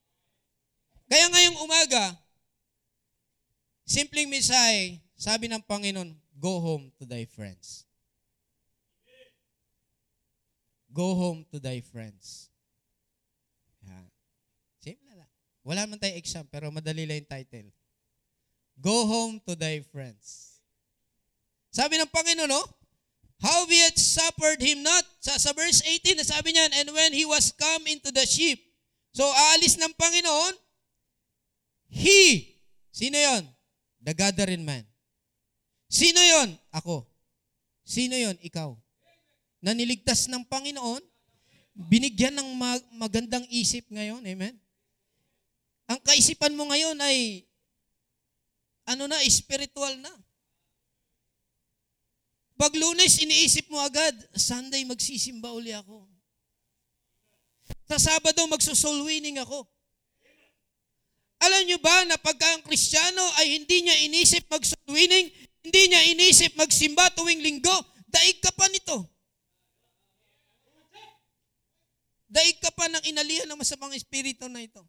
Kaya 1.08 1.32
ngayong 1.32 1.56
umaga, 1.64 2.20
simpleng 3.88 4.28
misay, 4.28 5.00
sabi 5.16 5.48
ng 5.48 5.64
Panginoon, 5.64 6.20
go 6.36 6.60
home 6.60 6.92
to 7.00 7.08
thy 7.08 7.24
friends. 7.24 7.88
Go 10.92 11.16
home 11.16 11.48
to 11.52 11.58
thy 11.60 11.80
friends. 11.80 12.52
Yan. 13.88 14.12
Simple 14.84 15.16
lang. 15.16 15.32
Wala 15.64 15.88
man 15.88 15.98
tayo 15.98 16.14
exam, 16.20 16.44
pero 16.52 16.68
madali 16.68 17.08
lang 17.08 17.24
yung 17.24 17.32
title. 17.32 17.70
Go 18.76 19.08
home 19.08 19.40
to 19.48 19.56
thy 19.56 19.80
friends. 19.88 20.60
Sabi 21.72 21.96
ng 21.96 22.12
Panginoon, 22.12 22.52
no? 22.52 22.64
Howbeit 23.42 23.98
suffered 23.98 24.62
him 24.62 24.84
not. 24.84 25.02
Sa, 25.24 25.40
sa 25.40 25.56
verse 25.56 25.82
18, 25.82 26.22
sabi 26.22 26.54
niyan, 26.54 26.72
and 26.78 26.88
when 26.94 27.12
he 27.16 27.26
was 27.26 27.56
come 27.56 27.88
into 27.88 28.12
the 28.12 28.28
ship. 28.28 28.60
So, 29.16 29.26
aalis 29.26 29.80
ng 29.80 29.96
Panginoon, 29.96 30.54
he, 31.90 32.54
sino 32.92 33.18
yon? 33.18 33.44
The 34.04 34.14
gathering 34.14 34.64
man. 34.64 34.84
Sino 35.92 36.22
yon? 36.22 36.56
Ako. 36.72 37.08
Sino 37.84 38.16
yon? 38.16 38.38
Ikaw. 38.40 38.78
Naniligtas 39.62 40.26
ng 40.26 40.42
Panginoon, 40.50 41.06
binigyan 41.78 42.34
ng 42.34 42.50
mag- 42.58 42.90
magandang 42.98 43.46
isip 43.54 43.86
ngayon. 43.94 44.26
Amen? 44.26 44.58
Ang 45.86 46.00
kaisipan 46.02 46.58
mo 46.58 46.66
ngayon 46.74 46.98
ay, 46.98 47.46
ano 48.90 49.06
na, 49.06 49.22
spiritual 49.30 49.94
na. 50.02 50.10
Pag 52.58 52.74
lunes, 52.78 53.22
iniisip 53.22 53.70
mo 53.70 53.82
agad, 53.82 54.14
Sunday 54.38 54.86
magsisimba 54.86 55.50
uli 55.54 55.74
ako. 55.74 56.06
Sa 57.90 57.98
Sabado, 57.98 58.46
magsosoul 58.50 59.06
winning 59.06 59.42
ako. 59.42 59.66
Alam 61.42 61.66
nyo 61.66 61.78
ba 61.82 62.06
na 62.06 62.22
pagka 62.22 62.46
ang 62.54 62.62
Kristiyano 62.62 63.26
ay 63.42 63.58
hindi 63.58 63.82
niya 63.82 63.98
inisip 64.06 64.46
mag-soul 64.46 64.94
winning, 64.94 65.34
hindi 65.66 65.82
niya 65.90 66.02
inisip 66.14 66.54
magsimba 66.54 67.10
tuwing 67.18 67.42
linggo, 67.42 67.74
daig 68.06 68.38
ka 68.38 68.54
pa 68.54 68.70
nito. 68.70 69.10
Daig 72.32 72.64
ka 72.64 72.72
pa 72.72 72.88
ng 72.88 73.04
inalihan 73.12 73.44
ng 73.52 73.60
masamang 73.60 73.92
espiritu 73.92 74.48
na 74.48 74.64
ito. 74.64 74.80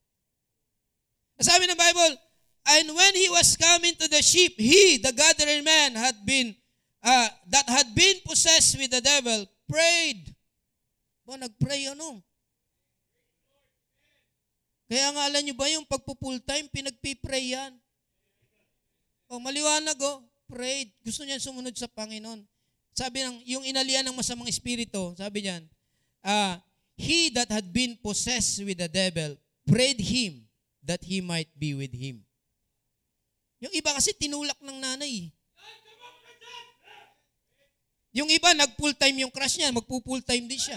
Sabi 1.42 1.66
ng 1.66 1.74
Bible, 1.74 2.14
And 2.62 2.94
when 2.94 3.14
he 3.18 3.26
was 3.26 3.58
coming 3.58 3.98
to 3.98 4.06
the 4.06 4.22
ship, 4.22 4.54
he, 4.54 5.02
the 5.02 5.10
gathering 5.10 5.66
man, 5.66 5.98
had 5.98 6.14
been 6.22 6.54
uh, 7.02 7.26
that 7.50 7.66
had 7.66 7.90
been 7.90 8.22
possessed 8.22 8.78
with 8.78 8.94
the 8.94 9.02
devil 9.02 9.42
prayed. 9.66 10.30
Ba, 11.26 11.34
nagpray 11.34 11.90
ano? 11.90 12.22
Kaya 14.86 15.08
nga 15.10 15.22
alam 15.26 15.42
nyo 15.42 15.54
ba 15.56 15.66
yung 15.72 15.88
pagpo-full 15.88 16.38
time, 16.44 16.68
pinagpipray 16.68 17.56
yan. 17.56 17.72
O, 19.32 19.40
maliwanag 19.40 19.96
o, 19.98 20.20
prayed. 20.44 20.92
Gusto 21.00 21.24
niya 21.24 21.40
sumunod 21.40 21.72
sa 21.72 21.88
Panginoon. 21.88 22.44
Sabi 22.92 23.24
ng, 23.24 23.40
yung 23.48 23.64
inalian 23.64 24.04
ng 24.04 24.12
masamang 24.12 24.52
espiritu, 24.52 25.16
sabi 25.16 25.48
niyan, 25.48 25.64
uh, 26.20 26.60
He 26.96 27.32
that 27.34 27.50
had 27.50 27.72
been 27.72 27.98
possessed 27.98 28.62
with 28.62 28.78
the 28.78 28.88
devil 28.88 29.36
prayed 29.66 30.00
him 30.00 30.46
that 30.84 31.02
he 31.02 31.22
might 31.22 31.48
be 31.56 31.74
with 31.74 31.94
him. 31.94 32.26
Yung 33.62 33.72
iba 33.72 33.94
kasi 33.94 34.10
tinulak 34.12 34.58
ng 34.58 34.78
nanay. 34.82 35.30
Yung 38.12 38.28
iba, 38.28 38.52
nag-full 38.52 38.92
time 38.92 39.24
yung 39.24 39.32
crush 39.32 39.56
niya, 39.56 39.72
magpo-full 39.72 40.20
time 40.20 40.44
din 40.44 40.60
siya. 40.60 40.76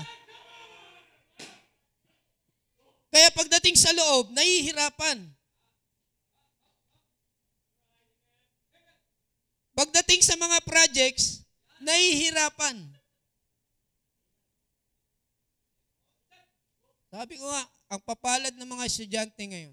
Kaya 3.11 3.27
pagdating 3.35 3.75
sa 3.75 3.91
loob, 3.91 4.31
nahihirapan. 4.31 5.19
Pagdating 9.75 10.23
sa 10.23 10.39
mga 10.39 10.63
projects, 10.63 11.43
nahihirapan. 11.83 12.94
Sabi 17.15 17.39
ko 17.39 17.47
nga, 17.47 17.63
ang 17.95 18.01
papalad 18.03 18.51
ng 18.51 18.67
mga 18.67 18.83
estudyante 18.91 19.39
ngayon, 19.39 19.71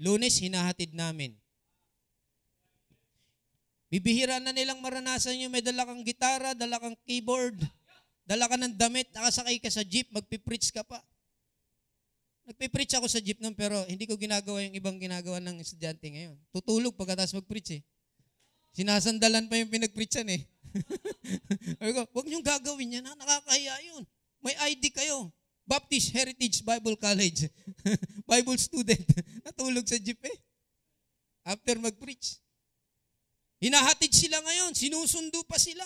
lunes 0.00 0.40
hinahatid 0.40 0.96
namin. 0.96 1.36
Bibihira 3.92 4.40
na 4.40 4.56
nilang 4.56 4.80
maranasan 4.80 5.36
yung 5.36 5.52
may 5.52 5.60
dala 5.60 5.84
kang 5.84 6.00
gitara, 6.00 6.56
dala 6.56 6.80
kang 6.80 6.96
keyboard, 7.04 7.60
dala 8.24 8.48
ka 8.48 8.56
ng 8.56 8.80
damit, 8.80 9.12
nakasakay 9.12 9.60
ka 9.60 9.68
sa 9.68 9.84
jeep, 9.84 10.08
magpipreach 10.08 10.72
ka 10.72 10.80
pa. 10.88 11.04
Nagpipreach 12.48 12.96
ako 12.96 13.12
sa 13.12 13.20
jeep 13.20 13.44
nun, 13.44 13.52
pero 13.52 13.84
hindi 13.84 14.08
ko 14.08 14.16
ginagawa 14.16 14.64
yung 14.64 14.72
ibang 14.72 14.96
ginagawa 14.96 15.44
ng 15.44 15.60
estudyante 15.60 16.08
ngayon. 16.08 16.36
Tutulog 16.48 16.96
pagkatapos 16.96 17.36
magpreach 17.36 17.76
eh. 17.76 17.82
Sinasandalan 18.72 19.52
pa 19.52 19.60
yung 19.60 19.68
pinagpreachan 19.68 20.32
eh. 20.32 20.48
Sabi 21.76 21.92
ko, 21.92 22.08
huwag 22.08 22.24
niyong 22.24 22.44
gagawin 22.44 22.96
yan 22.96 23.04
ha, 23.04 23.12
nakakahiya 23.20 23.76
yun. 23.92 24.04
May 24.40 24.56
ID 24.56 24.96
kayo. 24.96 25.28
Baptist 25.68 26.16
Heritage 26.16 26.64
Bible 26.64 26.96
College. 26.96 27.52
Bible 28.32 28.56
student. 28.56 29.04
Natulog 29.44 29.84
sa 29.84 30.00
jeep 30.00 30.16
eh. 30.24 30.38
After 31.44 31.76
mag-preach. 31.76 32.40
Hinahatid 33.60 34.16
sila 34.16 34.40
ngayon, 34.40 34.72
sinusundo 34.72 35.44
pa 35.44 35.60
sila. 35.60 35.84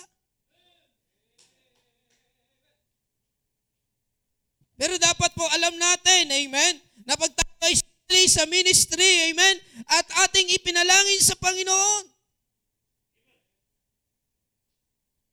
Pero 4.79 4.95
dapat 4.97 5.31
po 5.35 5.45
alam 5.51 5.75
natin, 5.77 6.31
amen, 6.31 6.73
na 7.05 7.13
pag 7.19 7.29
tayo 7.35 7.75
ay 8.13 8.29
sa 8.29 8.45
ministry, 8.45 9.33
amen, 9.33 9.57
at 9.89 10.05
ating 10.27 10.53
ipinalangin 10.53 11.21
sa 11.23 11.33
Panginoon. 11.33 12.05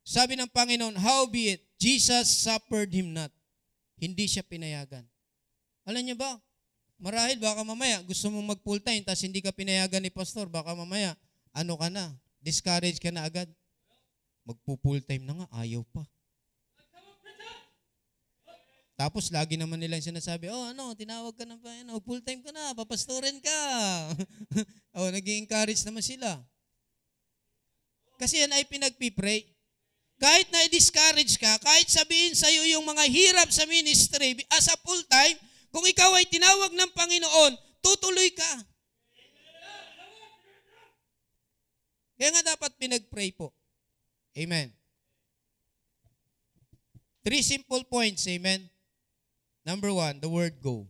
Sabi 0.01 0.35
ng 0.35 0.49
Panginoon, 0.49 0.97
howbeit, 0.97 1.61
Jesus 1.77 2.41
suffered 2.41 2.91
him 2.91 3.13
not. 3.13 3.31
Hindi 4.01 4.25
siya 4.25 4.41
pinayagan. 4.41 5.05
Alam 5.85 6.03
niyo 6.03 6.17
ba, 6.17 6.41
marahil 6.97 7.37
baka 7.37 7.61
mamaya 7.61 8.01
gusto 8.01 8.33
mong 8.33 8.57
mag 8.57 8.61
full 8.65 8.81
time 8.81 9.05
tapos 9.05 9.21
hindi 9.25 9.45
ka 9.45 9.53
pinayagan 9.53 10.01
ni 10.01 10.09
pastor, 10.09 10.49
baka 10.49 10.73
mamaya 10.73 11.13
ano 11.53 11.77
ka 11.77 11.93
na, 11.93 12.17
discourage 12.41 12.97
ka 12.97 13.13
na 13.13 13.29
agad. 13.29 13.47
Magpo-full 14.49 15.05
time 15.05 15.29
na 15.29 15.45
nga, 15.45 15.47
ayaw 15.61 15.85
pa. 15.93 16.03
Tapos 19.01 19.33
lagi 19.33 19.57
naman 19.57 19.81
nilang 19.81 20.05
sinasabi, 20.05 20.53
oh 20.53 20.77
ano, 20.77 20.93
tinawag 20.93 21.33
ka 21.33 21.49
na 21.49 21.57
ba, 21.57 21.73
ano, 21.73 21.97
full 22.05 22.21
time 22.21 22.45
ka 22.45 22.53
na, 22.53 22.77
papastorin 22.77 23.41
ka. 23.41 23.61
oh, 25.01 25.09
naging 25.09 25.49
encourage 25.49 25.81
naman 25.89 26.05
sila. 26.05 26.41
Kasi 28.21 28.45
yan 28.45 28.53
ay 28.53 28.69
pinagpipray. 28.69 29.49
Kahit 30.21 30.53
na 30.53 30.61
i-discourage 30.69 31.41
ka, 31.41 31.57
kahit 31.65 31.89
sabihin 31.89 32.37
sa 32.37 32.53
iyo 32.53 32.77
yung 32.77 32.85
mga 32.85 33.09
hirap 33.09 33.49
sa 33.49 33.65
ministry, 33.65 34.37
as 34.53 34.69
a 34.69 34.77
full 34.85 35.01
time, 35.09 35.33
kung 35.73 35.81
ikaw 35.89 36.13
ay 36.13 36.29
tinawag 36.29 36.77
ng 36.77 36.91
Panginoon, 36.93 37.57
tutuloy 37.81 38.29
ka. 38.37 38.53
Kaya 42.21 42.37
nga 42.37 42.53
dapat 42.53 42.77
pinag-pray 42.77 43.33
po. 43.33 43.57
Amen. 44.37 44.77
Three 47.25 47.41
simple 47.41 47.81
points, 47.89 48.29
amen. 48.29 48.69
Number 49.65 49.89
one, 49.89 50.21
the 50.21 50.29
word 50.29 50.61
go. 50.61 50.85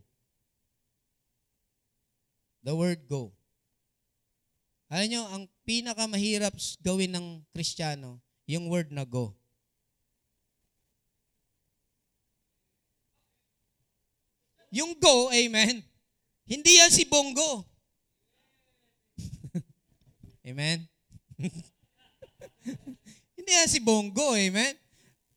The 2.67 2.75
word 2.75 3.07
go. 3.07 3.31
Alam 4.91 5.07
nyo, 5.07 5.23
ang 5.31 5.43
pinakamahirap 5.63 6.51
gawin 6.83 7.15
ng 7.15 7.27
Kristiyano, 7.55 8.19
yung 8.51 8.67
word 8.67 8.91
na 8.91 9.07
go. 9.07 9.31
Yung 14.71 14.95
go, 14.99 15.31
amen, 15.31 15.83
hindi 16.47 16.79
yan 16.79 16.91
si 16.91 17.03
Bongo. 17.03 17.67
amen? 20.47 20.87
hindi 23.35 23.51
yan 23.51 23.67
si 23.67 23.83
Bongo, 23.83 24.31
amen? 24.35 24.75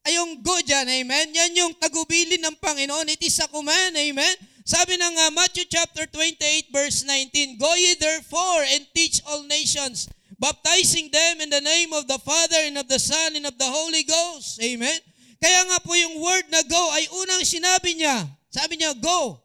Ay, 0.05 0.20
yung 0.20 0.38
go 0.38 0.55
dyan, 0.62 0.87
amen? 0.87 1.35
Yan 1.35 1.50
yung 1.57 1.72
tagubilin 1.81 2.38
ng 2.46 2.61
Panginoon. 2.61 3.09
It 3.11 3.24
is 3.27 3.40
a 3.40 3.48
command, 3.50 3.96
amen? 3.96 4.37
Sabi 4.62 5.00
ng 5.00 5.14
uh, 5.16 5.31
Matthew 5.33 5.64
chapter 5.68 6.05
28 6.07 6.72
verse 6.72 7.05
19, 7.09 7.59
Go 7.61 7.72
ye 7.74 7.96
therefore 7.98 8.64
and 8.68 8.87
teach 8.96 9.20
all 9.29 9.42
nations, 9.44 10.09
baptizing 10.44 11.09
them 11.09 11.40
in 11.40 11.48
the 11.48 11.64
name 11.64 11.96
of 11.96 12.04
the 12.04 12.20
Father 12.20 12.68
and 12.68 12.76
of 12.76 12.85
the 12.85 13.00
Son 13.00 13.33
and 13.33 13.48
of 13.48 13.57
the 13.57 13.64
Holy 13.64 14.04
Ghost. 14.04 14.61
Amen? 14.61 15.00
Kaya 15.40 15.61
nga 15.72 15.80
po 15.80 15.96
yung 15.96 16.20
word 16.20 16.52
na 16.52 16.61
go 16.68 16.85
ay 16.92 17.09
unang 17.24 17.40
sinabi 17.48 17.96
niya. 17.96 18.28
Sabi 18.52 18.76
niya, 18.76 18.92
go. 19.00 19.40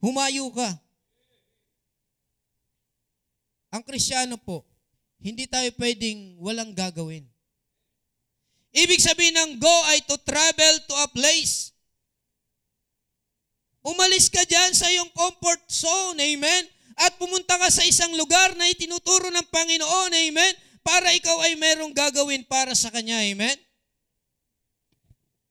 Humayo 0.00 0.48
ka. 0.56 0.80
Ang 3.76 3.84
Kristiyano 3.84 4.40
po, 4.40 4.64
hindi 5.20 5.44
tayo 5.44 5.68
pwedeng 5.76 6.40
walang 6.40 6.72
gagawin. 6.72 7.28
Ibig 8.72 8.98
sabihin 9.04 9.36
ng 9.36 9.52
go 9.60 9.76
ay 9.92 10.00
to 10.08 10.16
travel 10.24 10.74
to 10.88 10.94
a 11.04 11.08
place. 11.12 11.76
Umalis 13.84 14.32
ka 14.32 14.40
dyan 14.48 14.72
sa 14.72 14.88
iyong 14.88 15.12
comfort 15.12 15.60
zone, 15.68 16.16
amen? 16.16 16.64
At 17.00 17.16
pumunta 17.16 17.56
ka 17.56 17.72
sa 17.72 17.80
isang 17.88 18.12
lugar 18.12 18.52
na 18.60 18.68
itinuturo 18.68 19.32
ng 19.32 19.48
Panginoon, 19.48 20.12
amen? 20.12 20.54
Para 20.84 21.16
ikaw 21.16 21.40
ay 21.48 21.56
merong 21.56 21.96
gagawin 21.96 22.44
para 22.44 22.76
sa 22.76 22.92
Kanya, 22.92 23.24
amen? 23.24 23.56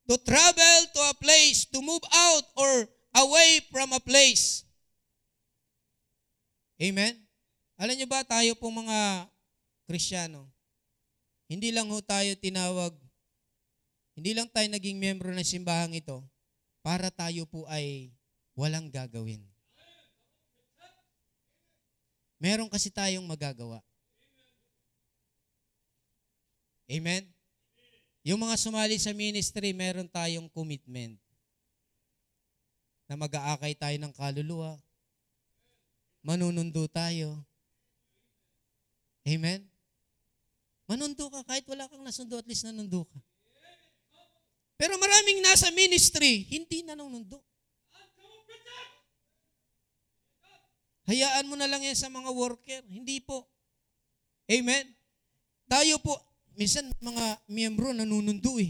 To 0.05 0.17
travel 0.21 0.79
to 0.93 1.01
a 1.09 1.15
place, 1.17 1.65
to 1.73 1.81
move 1.81 2.05
out 2.13 2.45
or 2.53 2.85
away 3.17 3.65
from 3.73 3.93
a 3.93 4.01
place. 4.01 4.65
Amen? 6.77 7.17
Alam 7.81 7.97
niyo 7.97 8.07
ba, 8.09 8.21
tayo 8.21 8.53
po 8.53 8.69
mga 8.69 9.29
Kristiyano, 9.89 10.45
hindi 11.49 11.73
lang 11.73 11.89
ho 11.89 11.97
tayo 11.97 12.29
tinawag, 12.37 12.93
hindi 14.13 14.37
lang 14.37 14.47
tayo 14.53 14.69
naging 14.69 15.01
miyembro 15.01 15.33
ng 15.33 15.45
simbahang 15.45 15.97
ito 15.97 16.21
para 16.85 17.09
tayo 17.09 17.49
po 17.49 17.65
ay 17.65 18.13
walang 18.53 18.93
gagawin. 18.93 19.41
Meron 22.39 22.71
kasi 22.71 22.87
tayong 22.87 23.27
magagawa. 23.27 23.83
Amen? 26.89 27.27
Yung 28.23 28.39
mga 28.39 28.55
sumali 28.55 28.95
sa 28.95 29.11
ministry, 29.11 29.75
meron 29.75 30.07
tayong 30.07 30.47
commitment 30.47 31.19
na 33.05 33.19
mag-aakay 33.19 33.75
tayo 33.75 33.97
ng 33.99 34.13
kaluluwa. 34.15 34.79
Manunundo 36.23 36.87
tayo. 36.87 37.43
Amen? 39.27 39.67
Manundo 40.89 41.29
ka 41.29 41.43
kahit 41.45 41.67
wala 41.69 41.85
kang 41.91 42.01
nasundo, 42.01 42.39
at 42.39 42.47
least 42.49 42.65
nanundo 42.65 43.05
ka. 43.05 43.19
Pero 44.79 44.95
maraming 44.95 45.43
nasa 45.43 45.69
ministry, 45.75 46.47
hindi 46.47 46.87
nanunundo. 46.87 47.43
Hayaan 51.09 51.49
mo 51.49 51.57
na 51.57 51.65
lang 51.65 51.81
yan 51.81 51.97
sa 51.97 52.05
mga 52.05 52.29
worker. 52.29 52.85
Hindi 52.85 53.17
po. 53.25 53.49
Amen? 54.45 54.93
Tayo 55.65 55.97
po, 56.05 56.13
minsan 56.53 56.85
mga 57.01 57.41
miyembro 57.49 57.89
nanunundo 57.89 58.61
eh. 58.61 58.69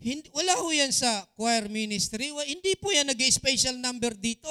Hindi, 0.00 0.32
wala 0.32 0.56
ho 0.56 0.72
yan 0.72 0.94
sa 0.94 1.28
choir 1.36 1.68
ministry. 1.68 2.32
Hindi 2.32 2.72
po 2.80 2.88
yan 2.88 3.12
nag-special 3.12 3.76
number 3.76 4.16
dito. 4.16 4.48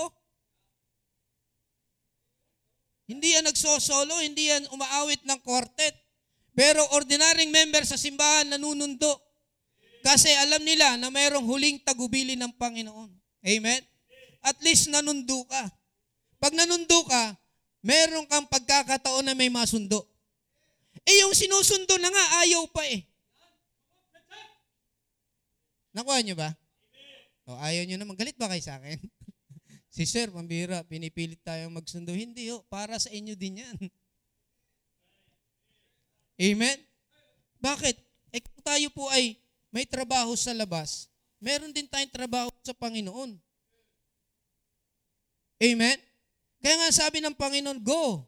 Hindi 3.07 3.33
yan 3.33 3.49
nagsosolo, 3.49 4.21
hindi 4.21 4.53
yan 4.53 4.69
umaawit 4.69 5.25
ng 5.25 5.39
quartet. 5.41 5.95
Pero 6.53 6.85
ordinaryong 6.93 7.49
member 7.49 7.81
sa 7.87 7.97
simbahan 7.97 8.53
nanunundo. 8.53 9.09
Kasi 10.05 10.29
alam 10.37 10.61
nila 10.61 11.01
na 11.01 11.09
mayroong 11.09 11.47
huling 11.47 11.81
tagubili 11.81 12.37
ng 12.37 12.53
Panginoon. 12.53 13.09
Amen? 13.41 13.81
At 14.47 14.55
least 14.63 14.87
nanundo 14.87 15.43
ka. 15.51 15.67
Pag 16.39 16.55
nanundo 16.55 17.03
ka, 17.03 17.35
meron 17.83 18.23
kang 18.31 18.47
pagkakataon 18.47 19.27
na 19.27 19.35
may 19.35 19.51
masundo. 19.51 20.07
Eh 21.03 21.19
yung 21.27 21.35
sinusundo 21.35 21.99
na 21.99 22.07
nga, 22.07 22.25
ayaw 22.47 22.63
pa 22.71 22.87
eh. 22.87 23.03
Nakuha 25.91 26.23
niyo 26.23 26.39
ba? 26.39 26.55
O, 27.43 27.59
ayaw 27.59 27.83
niyo 27.83 27.99
naman. 27.99 28.15
Galit 28.15 28.39
ba 28.39 28.47
kayo 28.47 28.63
sa 28.63 28.79
akin? 28.79 28.95
si 29.95 30.03
Sir, 30.07 30.31
pambira, 30.31 30.83
pinipilit 30.87 31.41
tayong 31.43 31.73
magsundo. 31.73 32.13
Hindi 32.15 32.47
ho, 32.53 32.63
para 32.71 32.95
sa 33.01 33.11
inyo 33.11 33.33
din 33.35 33.65
yan. 33.65 33.75
Amen? 36.37 36.77
Bakit? 37.57 37.97
Eh 38.29 38.41
kung 38.45 38.61
tayo 38.61 38.87
po 38.93 39.09
ay 39.09 39.41
may 39.73 39.89
trabaho 39.89 40.37
sa 40.37 40.53
labas, 40.53 41.09
meron 41.41 41.73
din 41.73 41.89
tayong 41.89 42.13
trabaho 42.13 42.53
sa 42.61 42.77
Panginoon. 42.77 43.46
Amen? 45.57 45.97
Kaya 46.61 46.75
nga 46.77 46.89
sabi 46.93 47.21
ng 47.21 47.33
Panginoon, 47.33 47.81
go. 47.81 48.25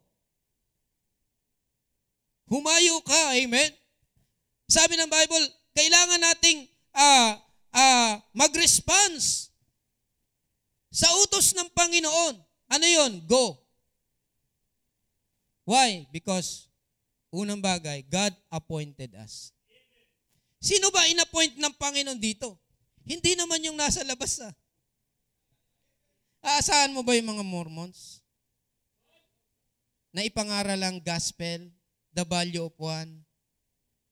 Humayo 2.49 2.97
ka, 3.05 3.37
amen? 3.37 3.69
Sabi 4.65 4.97
ng 4.97 5.09
Bible, 5.09 5.45
kailangan 5.77 6.21
nating 6.21 6.65
uh, 6.97 7.37
uh, 7.73 8.13
mag-response 8.33 9.53
sa 10.89 11.09
utos 11.21 11.53
ng 11.53 11.69
Panginoon. 11.73 12.35
Ano 12.69 12.85
yon? 12.85 13.21
Go. 13.29 13.57
Why? 15.69 16.09
Because, 16.09 16.65
unang 17.29 17.61
bagay, 17.61 18.01
God 18.09 18.33
appointed 18.49 19.13
us. 19.13 19.53
Sino 20.57 20.89
ba 20.89 21.05
inappoint 21.05 21.55
ng 21.55 21.73
Panginoon 21.77 22.17
dito? 22.17 22.57
Hindi 23.05 23.37
naman 23.37 23.61
yung 23.61 23.77
nasa 23.77 24.01
labas 24.01 24.41
ah. 24.41 24.53
Aasahan 26.39 26.95
mo 26.95 27.03
ba 27.03 27.15
yung 27.15 27.35
mga 27.35 27.43
Mormons? 27.43 28.23
Na 30.15 30.23
ipangaral 30.25 30.79
ang 30.79 30.97
gospel, 31.03 31.69
the 32.15 32.25
value 32.25 32.65
of 32.65 32.73
one, 32.79 33.23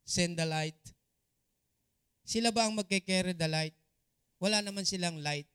send 0.04 0.38
the 0.38 0.46
light. 0.46 0.78
Sila 2.28 2.52
ba 2.52 2.68
ang 2.68 2.76
magke-carry 2.76 3.32
the 3.32 3.48
light? 3.48 3.76
Wala 4.38 4.62
naman 4.62 4.84
silang 4.84 5.24
light. 5.24 5.48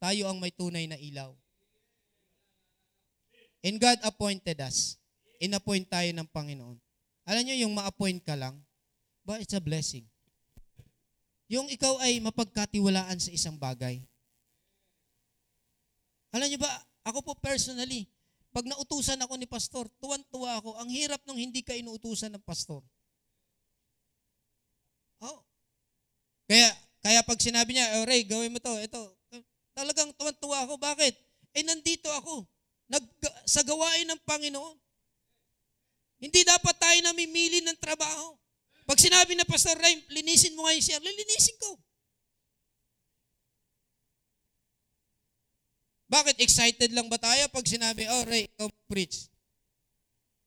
Tayo 0.00 0.26
ang 0.26 0.40
may 0.40 0.50
tunay 0.50 0.88
na 0.88 0.96
ilaw. 0.96 1.36
And 3.62 3.76
God 3.76 3.98
appointed 4.06 4.58
us. 4.62 4.96
Inappoint 5.38 5.86
tayo 5.86 6.08
ng 6.10 6.26
Panginoon. 6.30 6.78
Alam 7.28 7.42
nyo, 7.44 7.56
yung 7.60 7.74
ma-appoint 7.76 8.24
ka 8.24 8.34
lang, 8.34 8.56
ba, 9.22 9.36
it's 9.36 9.52
a 9.52 9.60
blessing. 9.60 10.08
Yung 11.52 11.68
ikaw 11.68 12.00
ay 12.00 12.16
mapagkatiwalaan 12.24 13.20
sa 13.20 13.28
isang 13.28 13.60
bagay. 13.60 14.00
Alam 16.38 16.54
nyo 16.54 16.60
ba, 16.62 16.70
ako 17.02 17.18
po 17.26 17.32
personally, 17.42 18.06
pag 18.54 18.62
nautusan 18.62 19.18
ako 19.18 19.34
ni 19.34 19.50
pastor, 19.50 19.90
tuwan-tuwa 19.98 20.62
ako. 20.62 20.78
Ang 20.78 20.94
hirap 20.94 21.18
nung 21.26 21.34
hindi 21.34 21.66
ka 21.66 21.74
inuutusan 21.74 22.30
ng 22.30 22.46
pastor. 22.46 22.86
Oh. 25.18 25.42
Kaya, 26.46 26.70
kaya 27.02 27.20
pag 27.26 27.42
sinabi 27.42 27.74
niya, 27.74 27.98
oh, 27.98 28.06
Ray, 28.06 28.22
gawin 28.22 28.54
mo 28.54 28.62
to, 28.62 28.70
ito, 28.78 29.02
talagang 29.74 30.14
tuwan-tuwa 30.14 30.62
ako. 30.62 30.78
Bakit? 30.78 31.14
Eh, 31.58 31.66
nandito 31.66 32.06
ako. 32.06 32.46
Nag, 32.86 33.02
sa 33.42 33.66
gawain 33.66 34.06
ng 34.06 34.22
Panginoon. 34.22 34.78
Hindi 36.22 36.46
dapat 36.46 36.78
tayo 36.78 36.98
namimili 37.02 37.66
ng 37.66 37.78
trabaho. 37.82 38.38
Pag 38.86 38.98
sinabi 39.02 39.34
na 39.34 39.42
Pastor 39.42 39.74
Ray, 39.74 40.06
linisin 40.14 40.54
mo 40.54 40.66
nga 40.66 40.74
yung 40.74 40.86
CR, 40.86 41.02
lilinisin 41.02 41.58
ko. 41.58 41.82
Bakit? 46.08 46.40
Excited 46.40 46.90
lang 46.96 47.06
ba 47.12 47.20
tayo 47.20 47.44
pag 47.52 47.68
sinabi, 47.68 48.08
oh 48.08 48.24
Ray, 48.24 48.48
ikaw 48.48 48.68
preach. 48.88 49.28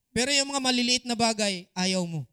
Pero 0.10 0.34
yung 0.34 0.50
mga 0.50 0.62
maliliit 0.62 1.06
na 1.06 1.13
bagay, 1.13 1.69
ayaw 1.78 2.04
mo. 2.04 2.26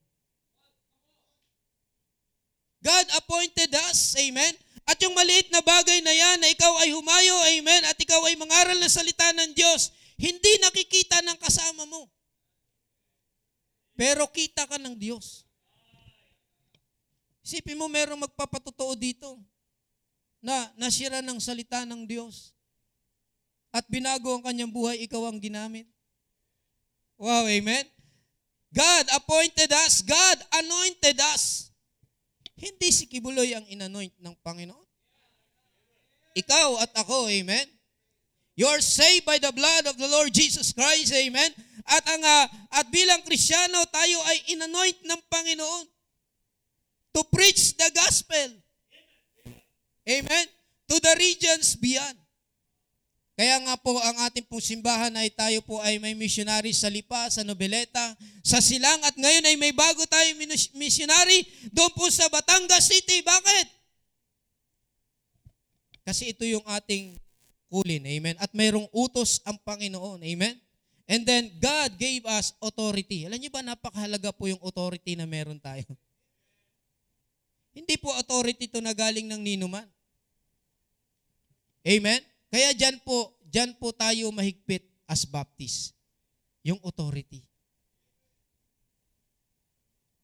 God 2.80 3.06
appointed 3.20 3.70
us, 3.86 4.16
amen? 4.16 4.56
At 4.88 4.96
yung 5.04 5.12
maliit 5.12 5.52
na 5.52 5.60
bagay 5.60 6.00
na 6.00 6.10
yan, 6.10 6.40
na 6.40 6.48
ikaw 6.48 6.72
ay 6.80 6.96
humayo, 6.96 7.36
amen, 7.52 7.84
at 7.84 7.98
ikaw 8.00 8.24
ay 8.24 8.34
mangaral 8.40 8.80
ng 8.80 8.88
salita 8.88 9.28
ng 9.36 9.52
Diyos, 9.52 9.92
hindi 10.16 10.56
nakikita 10.64 11.20
ng 11.20 11.36
kasama 11.36 11.84
mo. 11.84 12.08
Pero 13.92 14.24
kita 14.32 14.64
ka 14.64 14.80
ng 14.80 14.96
Diyos. 14.96 15.44
Isipin 17.44 17.76
mo, 17.76 17.92
merong 17.92 18.24
magpapatotoo 18.24 18.96
dito 18.96 19.36
na 20.40 20.72
nasira 20.80 21.20
ng 21.20 21.36
salita 21.36 21.84
ng 21.84 22.08
Diyos 22.08 22.57
at 23.72 23.84
binago 23.86 24.32
ang 24.32 24.44
kanyang 24.44 24.72
buhay, 24.72 25.04
ikaw 25.04 25.28
ang 25.28 25.36
ginamit. 25.38 25.84
Wow, 27.18 27.44
amen? 27.50 27.84
God 28.72 29.04
appointed 29.16 29.72
us. 29.72 30.04
God 30.04 30.38
anointed 30.54 31.18
us. 31.34 31.72
Hindi 32.58 32.90
si 32.90 33.06
Kibuloy 33.06 33.54
ang 33.54 33.66
inanoint 33.66 34.14
ng 34.18 34.34
Panginoon. 34.42 34.88
Ikaw 36.38 36.68
at 36.82 36.92
ako, 36.94 37.26
amen? 37.30 37.66
You're 38.58 38.82
saved 38.82 39.26
by 39.26 39.38
the 39.38 39.54
blood 39.54 39.86
of 39.86 39.94
the 39.94 40.10
Lord 40.10 40.34
Jesus 40.34 40.74
Christ, 40.74 41.14
amen? 41.14 41.50
At 41.88 42.04
ang 42.10 42.22
uh, 42.22 42.46
at 42.74 42.86
bilang 42.90 43.22
Kristiyano, 43.22 43.86
tayo 43.88 44.18
ay 44.26 44.58
inanoint 44.58 44.98
ng 45.06 45.20
Panginoon 45.30 45.86
to 47.14 47.22
preach 47.32 47.78
the 47.78 47.88
gospel. 47.94 48.58
Amen? 50.08 50.46
To 50.88 50.96
the 51.00 51.14
regions 51.18 51.76
beyond. 51.76 52.18
Kaya 53.38 53.54
nga 53.62 53.78
po 53.78 53.94
ang 54.02 54.18
ating 54.26 54.50
pong 54.50 54.58
simbahan 54.58 55.14
ay 55.14 55.30
tayo 55.30 55.62
po 55.62 55.78
ay 55.78 56.02
may 56.02 56.10
missionary 56.10 56.74
sa 56.74 56.90
Lipa, 56.90 57.30
sa 57.30 57.46
Nobeleta, 57.46 58.18
sa 58.42 58.58
Silang 58.58 58.98
at 59.06 59.14
ngayon 59.14 59.46
ay 59.46 59.54
may 59.54 59.70
bago 59.70 60.02
tayong 60.10 60.42
missionary 60.74 61.46
doon 61.70 61.86
po 61.94 62.10
sa 62.10 62.26
Batangas 62.26 62.90
City. 62.90 63.22
Bakit? 63.22 63.66
Kasi 66.02 66.34
ito 66.34 66.42
yung 66.42 66.66
ating 66.66 67.14
kulin. 67.70 68.02
Amen. 68.10 68.34
At 68.42 68.50
mayroong 68.58 68.90
utos 68.90 69.38
ang 69.46 69.54
Panginoon. 69.62 70.18
Amen. 70.18 70.58
And 71.06 71.22
then 71.22 71.54
God 71.62 71.94
gave 71.94 72.26
us 72.26 72.58
authority. 72.58 73.22
Alam 73.22 73.38
niyo 73.38 73.54
ba 73.54 73.62
napakahalaga 73.62 74.34
po 74.34 74.50
yung 74.50 74.58
authority 74.66 75.14
na 75.14 75.30
meron 75.30 75.62
tayo? 75.62 75.86
Hindi 77.70 77.94
po 78.02 78.10
authority 78.18 78.66
to 78.66 78.82
na 78.82 78.90
galing 78.90 79.30
ng 79.30 79.38
ninuman. 79.38 79.86
Amen? 81.86 82.18
Kaya 82.48 82.72
dyan 82.72 82.96
po, 83.04 83.36
dyan 83.44 83.76
po 83.76 83.92
tayo 83.92 84.32
mahigpit 84.32 84.84
as 85.04 85.28
Baptist. 85.28 85.92
Yung 86.64 86.80
authority. 86.84 87.44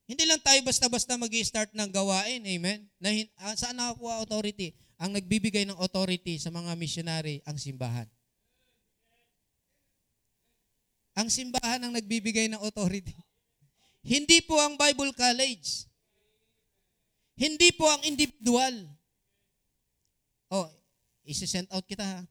Hindi 0.05 0.29
lang 0.29 0.41
tayo 0.45 0.61
basta-basta 0.61 1.17
mag 1.17 1.33
start 1.33 1.73
ng 1.73 1.89
gawain, 1.89 2.45
amen? 2.45 2.85
Na, 3.01 3.09
uh, 3.41 3.55
saan 3.57 3.81
nakakuha 3.81 4.21
authority? 4.21 4.77
Ang 5.01 5.17
nagbibigay 5.17 5.65
ng 5.65 5.81
authority 5.81 6.37
sa 6.37 6.53
mga 6.53 6.77
missionary, 6.77 7.41
ang 7.49 7.57
simbahan. 7.57 8.05
Ang 11.17 11.29
simbahan 11.33 11.81
ang 11.81 11.93
nagbibigay 11.97 12.53
ng 12.53 12.61
authority. 12.61 13.17
Hindi 14.05 14.45
po 14.45 14.61
ang 14.61 14.77
Bible 14.77 15.17
College. 15.17 15.89
Hindi 17.35 17.73
po 17.73 17.89
ang 17.89 18.05
individual. 18.05 18.85
Oh, 20.53 20.69
isi-send 21.25 21.69
out 21.73 21.85
kita. 21.89 22.25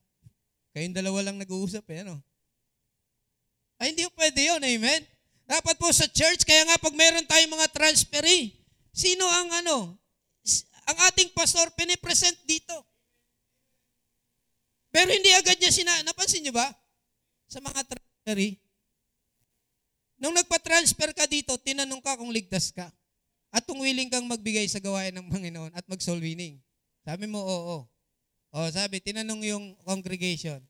Kayong 0.73 0.95
dalawa 0.95 1.29
lang 1.29 1.37
nag-uusap 1.37 1.85
eh, 1.93 2.05
ano? 2.05 2.17
Ay, 3.77 3.93
hindi 3.93 4.05
pwede 4.13 4.39
yun, 4.41 4.61
amen? 4.61 5.01
Dapat 5.43 5.75
po 5.75 5.91
sa 5.91 6.07
church, 6.07 6.47
kaya 6.47 6.63
nga 6.65 6.79
pag 6.79 6.95
meron 6.95 7.27
tayong 7.27 7.51
mga 7.51 7.67
transferee, 7.73 8.55
sino 8.95 9.27
ang 9.27 9.49
ano? 9.65 9.77
Ang 10.83 10.97
ating 11.11 11.35
pastor, 11.35 11.67
pinipresent 11.75 12.35
dito. 12.47 12.73
Pero 14.93 15.09
hindi 15.09 15.31
agad 15.33 15.57
niya 15.57 15.73
sina... 15.73 15.93
Napansin 16.05 16.45
niyo 16.45 16.53
ba? 16.53 16.69
Sa 17.49 17.57
mga 17.63 17.81
transferee. 17.87 18.61
Nung 20.21 20.37
nagpa-transfer 20.37 21.11
ka 21.17 21.25
dito, 21.25 21.57
tinanong 21.59 21.99
ka 21.99 22.19
kung 22.19 22.29
ligtas 22.29 22.69
ka. 22.69 22.87
At 23.53 23.65
kung 23.65 23.81
willing 23.81 24.09
kang 24.09 24.25
magbigay 24.25 24.65
sa 24.69 24.81
gawain 24.81 25.13
ng 25.13 25.27
Panginoon 25.29 25.71
at 25.73 25.85
mag-soul 25.85 26.21
winning. 26.21 26.57
Sabi 27.03 27.27
mo, 27.27 27.41
oo. 27.41 27.77
O 28.53 28.69
sabi, 28.69 29.01
tinanong 29.01 29.41
yung 29.49 29.65
congregation 29.81 30.61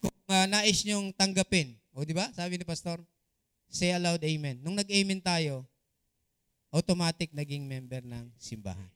kung 0.00 0.16
uh, 0.32 0.48
nais 0.48 0.80
nyong 0.88 1.12
tanggapin. 1.12 1.76
O 1.92 2.00
di 2.00 2.16
ba? 2.16 2.32
Sabi 2.32 2.56
ni 2.56 2.64
pastor, 2.64 3.04
say 3.68 3.92
aloud 3.92 4.24
amen. 4.24 4.56
Nung 4.64 4.80
nag-amen 4.80 5.20
tayo, 5.20 5.68
automatic 6.72 7.28
naging 7.36 7.68
member 7.68 8.00
ng 8.00 8.32
simbahan. 8.40 8.88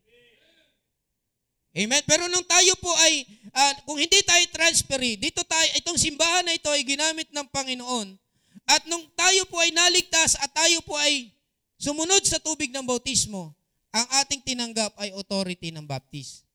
Amen. 1.76 2.00
Pero 2.08 2.24
nung 2.32 2.48
tayo 2.48 2.72
po 2.80 2.88
ay, 3.04 3.28
uh, 3.52 3.72
kung 3.84 4.00
hindi 4.00 4.24
tayo 4.24 4.40
transferee, 4.48 5.20
dito 5.20 5.44
tayo, 5.44 5.68
itong 5.76 6.00
simbahan 6.00 6.48
na 6.48 6.56
ito 6.56 6.72
ay 6.72 6.80
ginamit 6.80 7.28
ng 7.28 7.44
Panginoon. 7.52 8.16
At 8.64 8.88
nung 8.88 9.04
tayo 9.12 9.44
po 9.52 9.60
ay 9.60 9.76
naligtas 9.76 10.40
at 10.40 10.48
tayo 10.56 10.80
po 10.80 10.96
ay 10.96 11.28
sumunod 11.76 12.24
sa 12.24 12.40
tubig 12.40 12.72
ng 12.72 12.88
bautismo, 12.88 13.52
ang 13.92 14.08
ating 14.24 14.40
tinanggap 14.40 14.96
ay 14.96 15.12
authority 15.12 15.68
ng 15.68 15.84
baptist. 15.84 16.45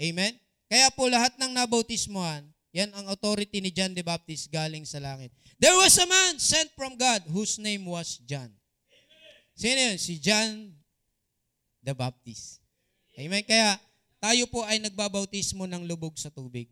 Amen? 0.00 0.34
Kaya 0.66 0.90
po 0.90 1.06
lahat 1.06 1.38
ng 1.38 1.54
nabautismohan, 1.54 2.42
yan 2.74 2.90
ang 2.90 3.06
authority 3.06 3.62
ni 3.62 3.70
John 3.70 3.94
the 3.94 4.02
Baptist 4.02 4.50
galing 4.50 4.82
sa 4.82 4.98
langit. 4.98 5.30
There 5.62 5.74
was 5.78 5.94
a 6.02 6.06
man 6.10 6.42
sent 6.42 6.74
from 6.74 6.98
God 6.98 7.22
whose 7.30 7.62
name 7.62 7.86
was 7.86 8.18
John. 8.26 8.50
Sino 9.54 9.78
yun? 9.78 9.98
Si 10.02 10.18
John 10.18 10.74
the 11.78 11.94
Baptist. 11.94 12.58
Amen? 13.14 13.46
Kaya 13.46 13.78
tayo 14.18 14.50
po 14.50 14.66
ay 14.66 14.82
nagbabautismo 14.82 15.70
ng 15.70 15.86
lubog 15.86 16.18
sa 16.18 16.34
tubig. 16.34 16.66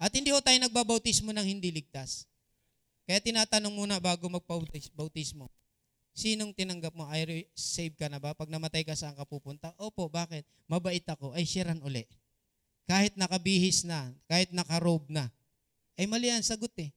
At 0.00 0.10
hindi 0.10 0.34
ho 0.34 0.42
tayo 0.42 0.58
nagbabautismo 0.58 1.30
ng 1.30 1.46
hindi 1.46 1.70
ligtas. 1.70 2.26
Kaya 3.06 3.22
tinatanong 3.22 3.70
muna 3.70 4.02
bago 4.02 4.26
magpautismo, 4.26 5.46
sinong 6.10 6.50
tinanggap 6.50 6.90
mo? 6.98 7.06
Ay, 7.06 7.46
save 7.54 7.94
ka 7.94 8.10
na 8.10 8.18
ba? 8.18 8.34
Pag 8.34 8.50
namatay 8.50 8.82
ka, 8.82 8.98
saan 8.98 9.14
ka 9.14 9.22
pupunta? 9.22 9.70
Opo, 9.78 10.10
bakit? 10.10 10.42
Mabait 10.66 11.02
ako. 11.06 11.30
Ay, 11.38 11.46
shiran 11.46 11.78
uli 11.86 12.02
kahit 12.90 13.14
nakabihis 13.14 13.86
na, 13.86 14.10
kahit 14.26 14.50
nakarobe 14.50 15.06
na, 15.06 15.30
ay 15.94 16.10
mali 16.10 16.26
yan, 16.26 16.42
sagot 16.42 16.74
eh. 16.82 16.90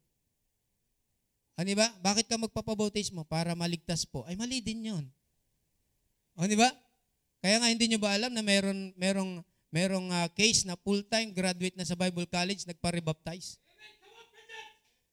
Ano 1.54 1.70
ba? 1.78 1.86
Bakit 2.02 2.26
ka 2.26 2.42
magpapabautismo? 2.42 3.22
Para 3.30 3.54
maligtas 3.54 4.02
po. 4.02 4.26
Ay 4.26 4.34
mali 4.34 4.58
din 4.58 4.90
yun. 4.90 5.06
O, 6.34 6.50
di 6.50 6.58
ba? 6.58 6.66
Kaya 7.46 7.62
nga 7.62 7.70
hindi 7.70 7.94
nyo 7.94 8.02
ba 8.02 8.18
alam 8.18 8.34
na 8.34 8.42
meron, 8.42 8.90
merong, 8.98 9.46
merong 9.70 10.10
uh, 10.10 10.26
case 10.34 10.66
na 10.66 10.74
full-time 10.74 11.30
graduate 11.30 11.78
na 11.78 11.86
sa 11.86 11.94
Bible 11.94 12.26
College, 12.26 12.66
nagpa-rebaptize? 12.66 13.62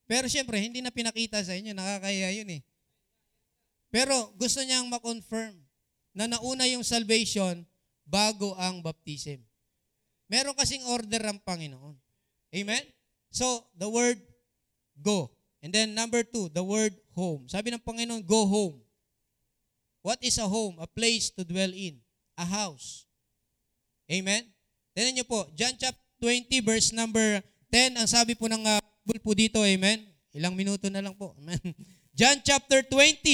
Pero 0.09 0.33
siyempre, 0.33 0.65
hindi 0.65 0.81
na 0.81 0.89
pinakita 0.89 1.45
sa 1.45 1.53
inyo, 1.53 1.77
nakakaya 1.77 2.33
yun 2.33 2.49
eh. 2.57 2.65
Pero 3.93 4.33
gusto 4.41 4.65
niyang 4.65 4.89
ma-confirm 4.89 5.61
na 6.17 6.25
nauna 6.25 6.65
yung 6.73 6.87
salvation 6.87 7.69
bago 8.09 8.57
ang 8.57 8.81
baptism. 8.81 9.50
Meron 10.31 10.55
kasing 10.55 10.87
order 10.87 11.19
ang 11.27 11.43
Panginoon. 11.43 11.99
Amen? 12.55 12.87
So, 13.35 13.67
the 13.75 13.91
word 13.91 14.23
go. 15.03 15.35
And 15.59 15.75
then 15.75 15.93
number 15.93 16.23
two, 16.23 16.47
the 16.55 16.63
word 16.63 16.95
home. 17.19 17.51
Sabi 17.51 17.75
ng 17.75 17.83
Panginoon, 17.83 18.23
go 18.23 18.47
home. 18.47 18.79
What 20.07 20.23
is 20.23 20.39
a 20.39 20.47
home? 20.47 20.79
A 20.79 20.87
place 20.87 21.35
to 21.35 21.43
dwell 21.43 21.75
in. 21.75 21.99
A 22.39 22.47
house. 22.47 23.11
Amen? 24.07 24.47
Tignan 24.95 25.19
niyo 25.19 25.27
po, 25.27 25.51
John 25.59 25.75
chapter 25.75 26.01
20 26.23 26.47
verse 26.63 26.95
number 26.95 27.43
10, 27.73 27.99
ang 27.99 28.09
sabi 28.09 28.35
po 28.37 28.47
ng 28.47 28.61
uh, 28.61 28.81
po 29.23 29.33
dito, 29.35 29.63
amen? 29.63 30.05
Ilang 30.35 30.55
minuto 30.55 30.87
na 30.93 31.03
lang 31.03 31.15
po. 31.15 31.35
Amen. 31.39 31.59
John 32.19 32.39
chapter 32.43 32.83
20 32.87 33.25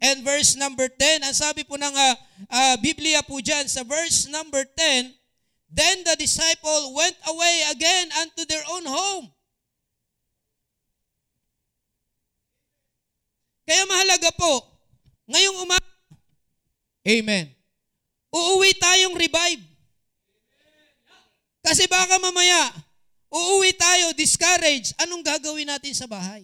and 0.00 0.22
verse 0.24 0.54
number 0.54 0.88
10, 0.88 1.26
ang 1.26 1.34
sabi 1.34 1.64
po 1.64 1.76
ng 1.76 1.90
uh, 1.90 2.14
uh, 2.48 2.74
Biblia 2.80 3.24
po 3.24 3.40
dyan, 3.40 3.64
sa 3.68 3.82
verse 3.82 4.28
number 4.28 4.64
10, 4.76 5.25
Then 5.66 6.06
the 6.06 6.14
disciple 6.16 6.94
went 6.94 7.16
away 7.26 7.66
again 7.70 8.08
unto 8.22 8.46
their 8.46 8.62
own 8.70 8.86
home. 8.86 9.26
Kaya 13.66 13.82
mahalaga 13.90 14.30
po, 14.38 14.62
ngayong 15.26 15.58
umaga, 15.66 15.86
Amen. 17.06 17.54
Uuwi 18.34 18.74
tayong 18.74 19.14
revive. 19.14 19.62
Kasi 21.62 21.86
baka 21.86 22.18
mamaya, 22.18 22.74
uuwi 23.30 23.70
tayo, 23.78 24.10
discouraged, 24.18 24.98
anong 24.98 25.22
gagawin 25.22 25.70
natin 25.70 25.94
sa 25.94 26.10
bahay? 26.10 26.42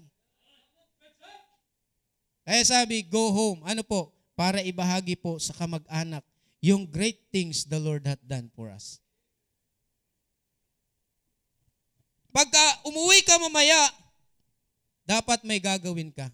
Kaya 2.46 2.62
sabi, 2.62 3.02
go 3.06 3.30
home. 3.34 3.62
Ano 3.66 3.82
po? 3.82 4.14
Para 4.38 4.62
ibahagi 4.62 5.18
po 5.18 5.38
sa 5.42 5.54
kamag-anak 5.54 6.22
yung 6.62 6.86
great 6.86 7.18
things 7.34 7.66
the 7.66 7.78
Lord 7.78 8.06
hath 8.06 8.22
done 8.22 8.50
for 8.54 8.70
us. 8.70 9.01
Pagka 12.32 12.88
umuwi 12.88 13.20
ka 13.28 13.36
mamaya, 13.36 13.76
dapat 15.04 15.44
may 15.44 15.60
gagawin 15.60 16.08
ka. 16.08 16.32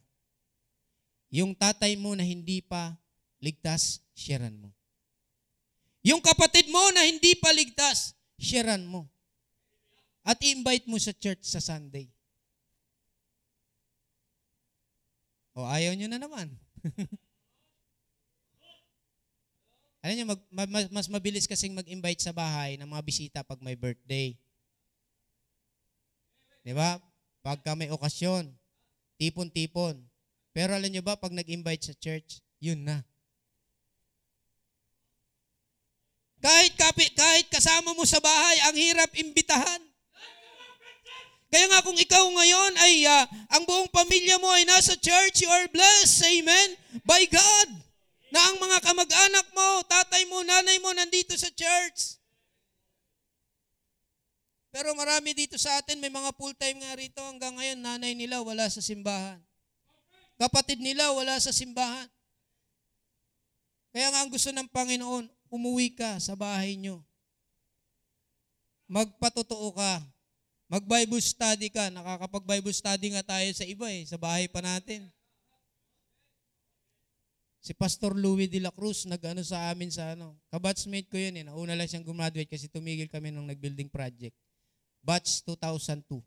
Yung 1.29 1.53
tatay 1.53 1.99
mo 1.99 2.15
na 2.15 2.25
hindi 2.25 2.63
pa 2.63 2.97
ligtas, 3.43 4.01
sharean 4.15 4.57
mo. 4.57 4.71
Yung 6.07 6.23
kapatid 6.23 6.71
mo 6.71 6.81
na 6.95 7.05
hindi 7.05 7.35
pa 7.37 7.51
ligtas, 7.53 8.15
sharean 8.39 8.87
mo. 8.87 9.11
At 10.23 10.39
invite 10.47 10.87
mo 10.87 10.97
sa 10.97 11.13
church 11.13 11.43
sa 11.45 11.59
Sunday. 11.59 12.09
O 15.59 15.67
ayaw 15.67 15.99
nyo 15.99 16.07
na 16.07 16.23
naman. 16.23 16.55
Alam 20.05 20.15
nyo, 20.15 20.27
mag, 20.31 20.71
ma- 20.71 20.93
mas 20.95 21.11
mabilis 21.11 21.51
kasing 21.51 21.75
mag-invite 21.75 22.23
sa 22.23 22.31
bahay 22.31 22.79
ng 22.79 22.87
mga 22.87 23.03
bisita 23.03 23.39
pag 23.43 23.59
may 23.59 23.75
birthday. 23.75 24.39
Di 26.69 26.77
ba? 26.77 27.01
Pagka 27.41 27.73
may 27.73 27.89
okasyon, 27.89 28.53
tipon-tipon. 29.17 30.05
Pero 30.53 30.77
alam 30.77 30.93
nyo 30.93 31.01
ba, 31.01 31.17
pag 31.17 31.33
nag-invite 31.33 31.89
sa 31.89 31.97
church, 31.97 32.45
yun 32.61 32.85
na. 32.85 33.01
Kahit, 36.45 36.77
kapi, 36.77 37.09
kahit 37.17 37.49
kasama 37.49 37.97
mo 37.97 38.05
sa 38.05 38.21
bahay, 38.21 38.61
ang 38.69 38.77
hirap 38.77 39.09
imbitahan. 39.17 39.81
Kaya 41.49 41.73
nga 41.73 41.81
kung 41.81 41.97
ikaw 41.97 42.29
ngayon 42.37 42.73
ay 42.85 43.09
uh, 43.09 43.25
ang 43.57 43.65
buong 43.65 43.89
pamilya 43.89 44.37
mo 44.37 44.53
ay 44.53 44.69
nasa 44.69 44.93
church, 45.01 45.41
you 45.41 45.49
are 45.49 45.73
blessed, 45.73 46.21
amen, 46.21 46.77
by 47.09 47.25
God. 47.33 47.69
Na 48.29 48.45
ang 48.45 48.61
mga 48.61 48.85
kamag-anak 48.85 49.47
mo, 49.57 49.69
tatay 49.89 50.29
mo, 50.29 50.45
nanay 50.45 50.77
mo 50.85 50.93
nandito 50.93 51.33
sa 51.33 51.49
church. 51.49 52.18
Pero 54.69 54.93
marami 54.93 55.33
dito 55.33 55.57
sa 55.57 55.81
atin, 55.81 55.97
may 55.97 56.13
mga 56.13 56.37
full-time 56.37 56.85
nga 56.85 56.93
rito 56.93 57.21
hanggang 57.25 57.57
ngayon, 57.57 57.81
nanay 57.81 58.13
nila 58.13 58.45
wala 58.45 58.69
sa 58.69 58.85
simbahan. 58.85 59.41
Kapatid 60.37 60.79
nila 60.79 61.11
wala 61.17 61.41
sa 61.41 61.51
simbahan. 61.51 62.07
Kaya 63.91 64.13
nga 64.13 64.21
ang 64.23 64.31
gusto 64.31 64.53
ng 64.53 64.69
Panginoon, 64.69 65.27
umuwi 65.49 65.97
ka 65.97 66.21
sa 66.21 66.37
bahay 66.37 66.77
nyo. 66.77 67.01
Magpatotoo 68.87 69.73
ka. 69.75 70.05
Mag-Bible 70.69 71.25
study 71.25 71.73
ka. 71.73 71.89
Nakakapag-Bible 71.89 72.77
study 72.77 73.17
nga 73.17 73.25
tayo 73.25 73.49
sa 73.57 73.65
iba 73.65 73.89
eh, 73.89 74.05
sa 74.05 74.21
bahay 74.21 74.47
pa 74.53 74.61
natin. 74.61 75.09
Si 77.59 77.75
Pastor 77.75 78.15
Louis 78.15 78.49
de 78.49 78.63
la 78.63 78.73
Cruz 78.73 79.05
nag-ano 79.09 79.43
sa 79.43 79.73
amin 79.73 79.93
sa 79.93 80.15
ano. 80.15 80.37
Kabatsmate 80.53 81.09
ko 81.09 81.17
yun 81.19 81.41
eh. 81.41 81.45
Nauna 81.45 81.75
lang 81.75 81.89
siyang 81.89 82.07
gumraduate 82.07 82.49
kasi 82.49 82.69
tumigil 82.69 83.11
kami 83.11 83.33
nung 83.33 83.49
nag-building 83.49 83.91
project. 83.91 84.37
Batch 85.03 85.43
2002. 85.47 86.21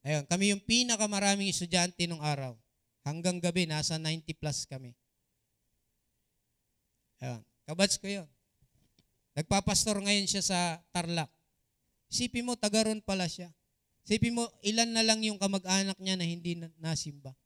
Ayun, 0.00 0.24
kami 0.24 0.56
yung 0.56 0.62
pinakamaraming 0.64 1.52
estudyante 1.52 2.08
nung 2.08 2.24
araw. 2.24 2.56
Hanggang 3.04 3.36
gabi, 3.36 3.68
nasa 3.68 4.00
90 4.00 4.32
plus 4.36 4.64
kami. 4.64 4.96
Ayun, 7.20 7.44
kabats 7.68 8.00
ko 8.00 8.08
yun. 8.08 8.28
Nagpapastor 9.36 10.00
ngayon 10.00 10.26
siya 10.28 10.42
sa 10.44 10.58
Tarlac. 10.92 11.28
Isipin 12.10 12.48
mo, 12.48 12.56
taga 12.56 12.88
ron 12.88 13.04
pala 13.04 13.28
siya. 13.28 13.52
Isipin 14.08 14.34
mo, 14.34 14.48
ilan 14.64 14.90
na 14.90 15.04
lang 15.04 15.20
yung 15.20 15.36
kamag-anak 15.36 16.00
niya 16.00 16.16
na 16.16 16.24
hindi 16.24 16.58
nasimba. 16.80 17.36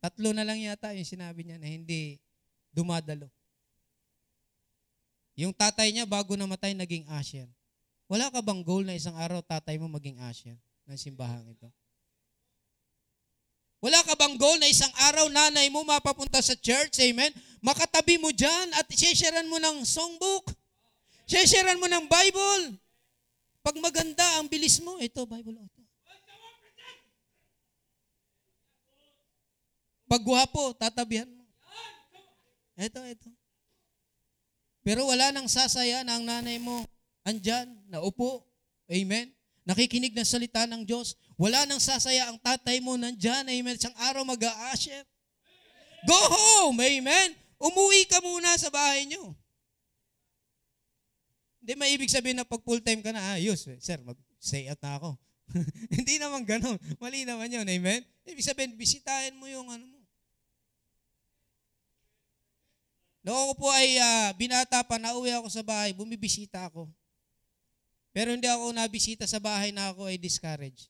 Tatlo 0.00 0.30
na 0.30 0.46
lang 0.46 0.62
yata 0.62 0.94
yung 0.94 1.08
sinabi 1.08 1.42
niya 1.42 1.58
na 1.58 1.66
hindi 1.66 2.22
dumadalo. 2.70 3.26
Yung 5.36 5.52
tatay 5.52 5.92
niya, 5.92 6.08
bago 6.08 6.32
namatay, 6.32 6.72
naging 6.72 7.04
asher. 7.12 7.44
Wala 8.08 8.32
ka 8.32 8.40
bang 8.40 8.64
goal 8.64 8.82
na 8.88 8.96
isang 8.96 9.14
araw 9.14 9.44
tatay 9.44 9.76
mo 9.76 9.84
maging 9.92 10.16
asher 10.24 10.56
ng 10.88 10.96
simbahang 10.96 11.44
ito? 11.44 11.68
Wala 13.84 14.00
ka 14.00 14.16
bang 14.16 14.40
goal 14.40 14.56
na 14.56 14.72
isang 14.72 14.90
araw 15.12 15.28
nanay 15.28 15.68
mo 15.68 15.84
mapapunta 15.84 16.40
sa 16.40 16.56
church, 16.56 16.96
amen? 17.04 17.28
Makatabi 17.60 18.16
mo 18.16 18.32
dyan 18.32 18.72
at 18.72 18.88
shesharan 18.88 19.44
mo 19.46 19.60
ng 19.60 19.84
songbook. 19.84 20.48
Shesharan 21.28 21.76
mo 21.76 21.84
ng 21.84 22.08
Bible. 22.08 22.80
Pag 23.60 23.76
maganda, 23.76 24.24
ang 24.40 24.48
bilis 24.48 24.80
mo, 24.80 24.96
ito, 24.96 25.20
Bible. 25.28 25.60
Ito. 25.60 25.82
Pag 30.06 30.22
guwapo, 30.22 30.72
tatabihan 30.72 31.28
mo. 31.28 31.44
Ito, 32.78 33.02
ito. 33.04 33.28
Pero 34.86 35.02
wala 35.10 35.34
nang 35.34 35.50
sasaya 35.50 36.06
na 36.06 36.14
ang 36.14 36.22
nanay 36.22 36.62
mo 36.62 36.86
andyan, 37.26 37.66
naupo. 37.90 38.46
Amen. 38.86 39.34
Nakikinig 39.66 40.14
ng 40.14 40.22
salita 40.22 40.62
ng 40.62 40.86
Diyos. 40.86 41.18
Wala 41.34 41.66
nang 41.66 41.82
sasaya 41.82 42.30
ang 42.30 42.38
tatay 42.38 42.78
mo 42.78 42.94
nandyan. 42.94 43.50
Amen. 43.50 43.74
Isang 43.74 43.98
araw 43.98 44.22
mag-a-asher. 44.22 45.02
Go 46.06 46.14
home. 46.14 46.78
Amen. 46.78 47.34
Umuwi 47.58 48.06
ka 48.06 48.22
muna 48.22 48.54
sa 48.54 48.70
bahay 48.70 49.10
nyo. 49.10 49.34
Hindi 51.58 51.72
maibig 51.74 52.14
sabihin 52.14 52.38
na 52.38 52.46
pag 52.46 52.62
full 52.62 52.78
time 52.78 53.02
ka 53.02 53.10
na, 53.10 53.34
ayos, 53.34 53.66
eh. 53.66 53.82
sir, 53.82 53.98
mag-stay 54.06 54.70
out 54.70 54.78
na 54.78 55.02
ako. 55.02 55.10
Hindi 55.98 56.22
naman 56.22 56.46
ganun. 56.46 56.78
Mali 57.02 57.26
naman 57.26 57.50
yun. 57.50 57.66
Amen? 57.66 58.06
Ibig 58.22 58.46
sabihin, 58.46 58.78
bisitahin 58.78 59.34
mo 59.34 59.50
yung 59.50 59.66
ano 59.66 59.82
mo. 59.82 59.95
Noong 63.26 63.50
ako 63.50 63.54
po 63.58 63.68
ay 63.74 63.98
uh, 63.98 64.30
binata 64.38 64.86
pa, 64.86 65.02
nauwi 65.02 65.34
ako 65.34 65.50
sa 65.50 65.66
bahay, 65.66 65.90
bumibisita 65.90 66.70
ako. 66.70 66.86
Pero 68.14 68.30
hindi 68.30 68.46
ako 68.46 68.70
nabisita 68.70 69.26
sa 69.26 69.42
bahay 69.42 69.74
na 69.74 69.90
ako 69.90 70.06
ay 70.06 70.14
discouraged. 70.14 70.86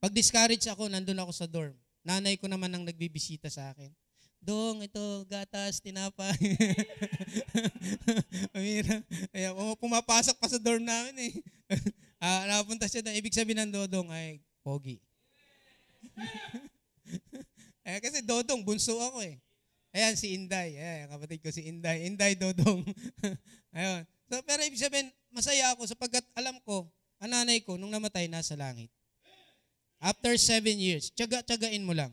Pag 0.00 0.16
discouraged 0.16 0.64
ako, 0.64 0.88
nandun 0.88 1.20
ako 1.20 1.28
sa 1.28 1.44
dorm. 1.44 1.76
Nanay 2.00 2.40
ko 2.40 2.48
naman 2.48 2.72
ang 2.72 2.88
nagbibisita 2.88 3.52
sa 3.52 3.76
akin. 3.76 3.92
Dong, 4.40 4.80
ito, 4.80 5.28
gatas, 5.28 5.84
tinapay. 5.84 6.40
Kaya 9.32 9.52
pumapasok 9.76 10.40
pa 10.40 10.48
sa 10.48 10.56
dorm 10.56 10.88
namin 10.88 11.16
eh. 11.20 11.32
uh, 12.24 12.42
napunta 12.48 12.88
siya 12.88 13.04
doon. 13.04 13.20
Ibig 13.20 13.36
sabihin 13.36 13.60
ng 13.68 13.76
Dodong 13.76 14.08
ay 14.08 14.40
pogi. 14.64 15.04
eh, 17.88 18.00
kasi 18.00 18.24
Dodong, 18.24 18.64
bunso 18.64 18.96
ako 18.96 19.20
eh. 19.20 19.43
Ayan, 19.94 20.18
si 20.18 20.34
Inday. 20.34 20.74
Ayan, 20.74 21.06
kapatid 21.06 21.38
ko 21.38 21.54
si 21.54 21.70
Inday. 21.70 22.02
Inday 22.10 22.34
Dodong. 22.34 22.82
Ayun. 23.78 24.02
So, 24.26 24.42
pero 24.42 24.66
ibig 24.66 24.82
sabihin, 24.82 25.14
masaya 25.30 25.70
ako 25.70 25.86
sapagkat 25.86 26.26
alam 26.34 26.58
ko, 26.66 26.90
ang 27.22 27.30
nanay 27.30 27.62
ko, 27.62 27.78
nung 27.78 27.94
namatay, 27.94 28.26
nasa 28.26 28.58
langit. 28.58 28.90
After 30.02 30.34
seven 30.34 30.82
years, 30.82 31.14
tsaga-tsagain 31.14 31.86
mo 31.86 31.94
lang. 31.94 32.10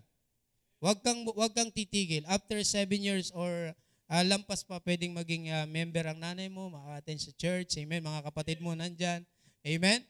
Huwag 0.78 1.02
kang, 1.02 1.26
huwag 1.26 1.58
kang 1.58 1.74
titigil. 1.74 2.22
After 2.30 2.62
seven 2.62 3.02
years 3.02 3.34
or 3.34 3.74
uh, 4.14 4.24
lampas 4.30 4.62
pa, 4.62 4.78
pwedeng 4.86 5.18
maging 5.18 5.50
uh, 5.50 5.66
member 5.66 6.06
ang 6.06 6.22
nanay 6.22 6.54
mo, 6.54 6.70
maka-attend 6.70 7.18
sa 7.18 7.34
church. 7.34 7.82
Amen. 7.82 8.06
Mga 8.06 8.22
kapatid 8.30 8.62
mo 8.62 8.78
nandyan. 8.78 9.26
Amen. 9.66 10.06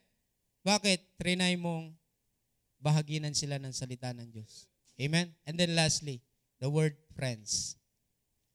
Bakit? 0.68 1.16
Trinay 1.16 1.56
mong 1.56 1.96
bahaginan 2.84 3.32
sila 3.32 3.56
ng 3.64 3.72
salita 3.72 4.12
ng 4.12 4.28
Diyos. 4.28 4.68
Amen. 5.00 5.32
And 5.48 5.56
then 5.56 5.72
lastly, 5.72 6.20
the 6.62 6.70
word 6.70 6.94
friends. 7.18 7.76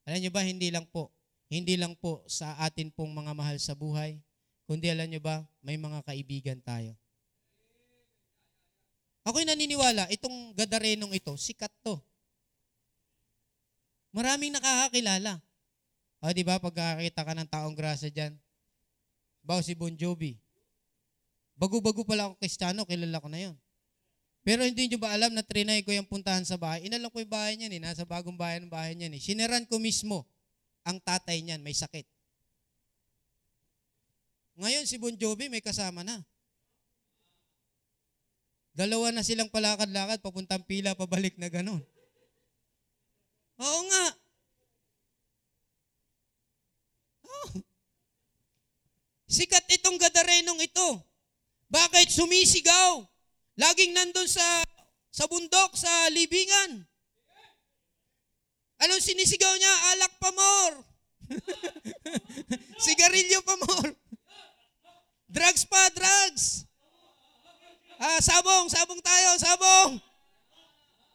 Alam 0.07 0.23
niyo 0.23 0.31
ba, 0.31 0.47
hindi 0.47 0.71
lang 0.71 0.87
po, 0.87 1.11
hindi 1.51 1.75
lang 1.75 1.99
po 1.99 2.23
sa 2.31 2.55
atin 2.63 2.95
pong 2.95 3.11
mga 3.11 3.35
mahal 3.35 3.59
sa 3.59 3.75
buhay, 3.75 4.23
kundi 4.71 4.87
alam 4.87 5.11
niyo 5.11 5.19
ba, 5.19 5.43
may 5.59 5.75
mga 5.75 6.07
kaibigan 6.07 6.63
tayo. 6.63 6.95
Ako'y 9.27 9.43
naniniwala, 9.43 10.07
itong 10.15 10.55
gadarenong 10.55 11.11
ito, 11.11 11.35
sikat 11.35 11.75
to. 11.83 11.99
Maraming 14.15 14.55
nakakakilala. 14.55 15.43
O, 16.23 16.31
di 16.31 16.47
ba, 16.47 16.63
pagkakita 16.63 17.27
ka 17.27 17.35
ng 17.35 17.51
taong 17.51 17.75
grasa 17.75 18.07
dyan, 18.07 18.39
bawa 19.43 19.59
si 19.67 19.75
Bon 19.75 19.91
Jovi. 19.91 20.39
Bago-bago 21.59 22.07
pala 22.07 22.31
ako 22.31 22.39
kristyano, 22.39 22.87
kilala 22.87 23.19
ko 23.19 23.27
na 23.27 23.51
yon. 23.51 23.57
Pero 24.47 24.63
hindi 24.63 24.87
nyo 24.87 25.03
ba 25.03 25.11
alam 25.11 25.35
na 25.35 25.43
trinay 25.43 25.83
ko 25.83 25.91
yung 25.91 26.07
puntahan 26.07 26.47
sa 26.47 26.55
bahay? 26.55 26.87
Inalang 26.87 27.11
ko 27.11 27.19
yung 27.19 27.35
bahay 27.35 27.59
niyan 27.59 27.73
eh. 27.75 27.81
Nasa 27.83 28.07
bagong 28.07 28.39
bahay 28.39 28.63
ng 28.63 28.71
bahay 28.71 28.95
niyan 28.95 29.19
eh. 29.19 29.21
Sineran 29.21 29.67
ko 29.67 29.83
mismo 29.83 30.23
ang 30.87 31.03
tatay 31.03 31.43
niyan, 31.43 31.67
may 31.67 31.75
sakit. 31.75 32.07
Ngayon 34.55 34.87
si 34.87 35.03
Bon 35.03 35.11
Jovi 35.19 35.51
may 35.51 35.59
kasama 35.59 36.07
na. 36.07 36.23
Dalawa 38.71 39.11
na 39.11 39.27
silang 39.27 39.51
palakad-lakad, 39.51 40.23
papuntang 40.23 40.63
pila, 40.63 40.95
pabalik 40.95 41.35
na 41.43 41.51
ganun. 41.51 41.83
Oo 43.59 43.81
nga. 43.91 44.07
Oh. 47.27 47.51
Sikat 49.27 49.67
itong 49.75 49.99
gadarenong 49.99 50.63
ito. 50.63 51.03
Bakit 51.67 52.15
sumisigaw? 52.15 53.16
Laging 53.57 53.93
nandun 53.97 54.29
sa, 54.29 54.63
sa 55.09 55.25
bundok, 55.29 55.73
sa 55.77 55.89
libingan. 56.13 56.85
Anong 58.77 59.01
sinisigaw 59.01 59.57
niya? 59.57 59.75
Alak 59.97 60.13
pa 60.21 60.31
more. 60.37 60.77
Sigarilyo 62.85 63.41
pa 63.41 63.57
more. 63.57 63.93
Drugs 65.33 65.65
pa, 65.65 65.89
drugs. 65.91 66.69
Ah, 67.97 68.21
sabong, 68.21 68.69
sabong 68.69 69.01
tayo, 69.01 69.41
sabong. 69.41 69.93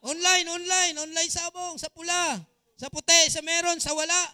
Online, 0.01 0.49
online, 0.49 0.95
online 0.97 1.29
sabong, 1.29 1.77
sa 1.77 1.85
pula, 1.93 2.41
sa 2.73 2.89
puti, 2.89 3.29
sa 3.29 3.45
meron, 3.45 3.77
sa 3.77 3.93
wala. 3.93 4.33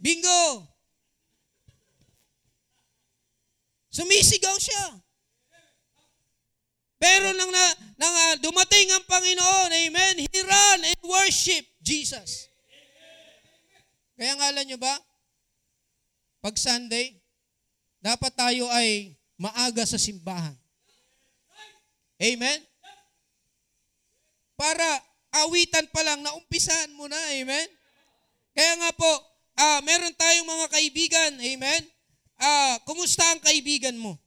Bingo. 0.00 0.73
Sumisigaw 3.94 4.58
siya. 4.58 4.98
Pero 6.98 7.30
nang, 7.36 7.52
na, 7.52 7.64
nang 7.94 8.10
uh, 8.10 8.34
dumating 8.42 8.90
ang 8.90 9.04
Panginoon, 9.06 9.70
amen, 9.70 10.14
he 10.26 10.40
ran 10.42 10.80
and 10.82 11.02
worship 11.06 11.62
Jesus. 11.78 12.50
Kaya 14.18 14.34
nga 14.34 14.50
alam 14.50 14.66
nyo 14.66 14.78
ba, 14.82 14.94
pag 16.42 16.58
Sunday, 16.58 17.14
dapat 18.02 18.34
tayo 18.34 18.66
ay 18.74 19.14
maaga 19.38 19.86
sa 19.86 20.00
simbahan. 20.00 20.58
Amen? 22.18 22.60
Para 24.54 24.86
awitan 25.44 25.86
pa 25.90 26.02
lang, 26.02 26.22
naumpisahan 26.22 26.94
mo 26.94 27.10
na, 27.10 27.18
amen? 27.36 27.68
Kaya 28.54 28.72
nga 28.80 28.90
po, 28.94 29.12
uh, 29.58 29.80
meron 29.82 30.14
tayong 30.14 30.46
mga 30.46 30.66
kaibigan, 30.70 31.32
amen? 31.42 31.82
Uh, 32.38 32.76
kumusta 32.84 33.22
ang 33.30 33.40
kaibigan 33.40 33.94
mo? 33.94 34.18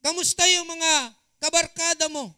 Kamusta 0.00 0.46
yung 0.54 0.70
mga 0.70 0.92
kabarkada 1.42 2.06
mo? 2.06 2.30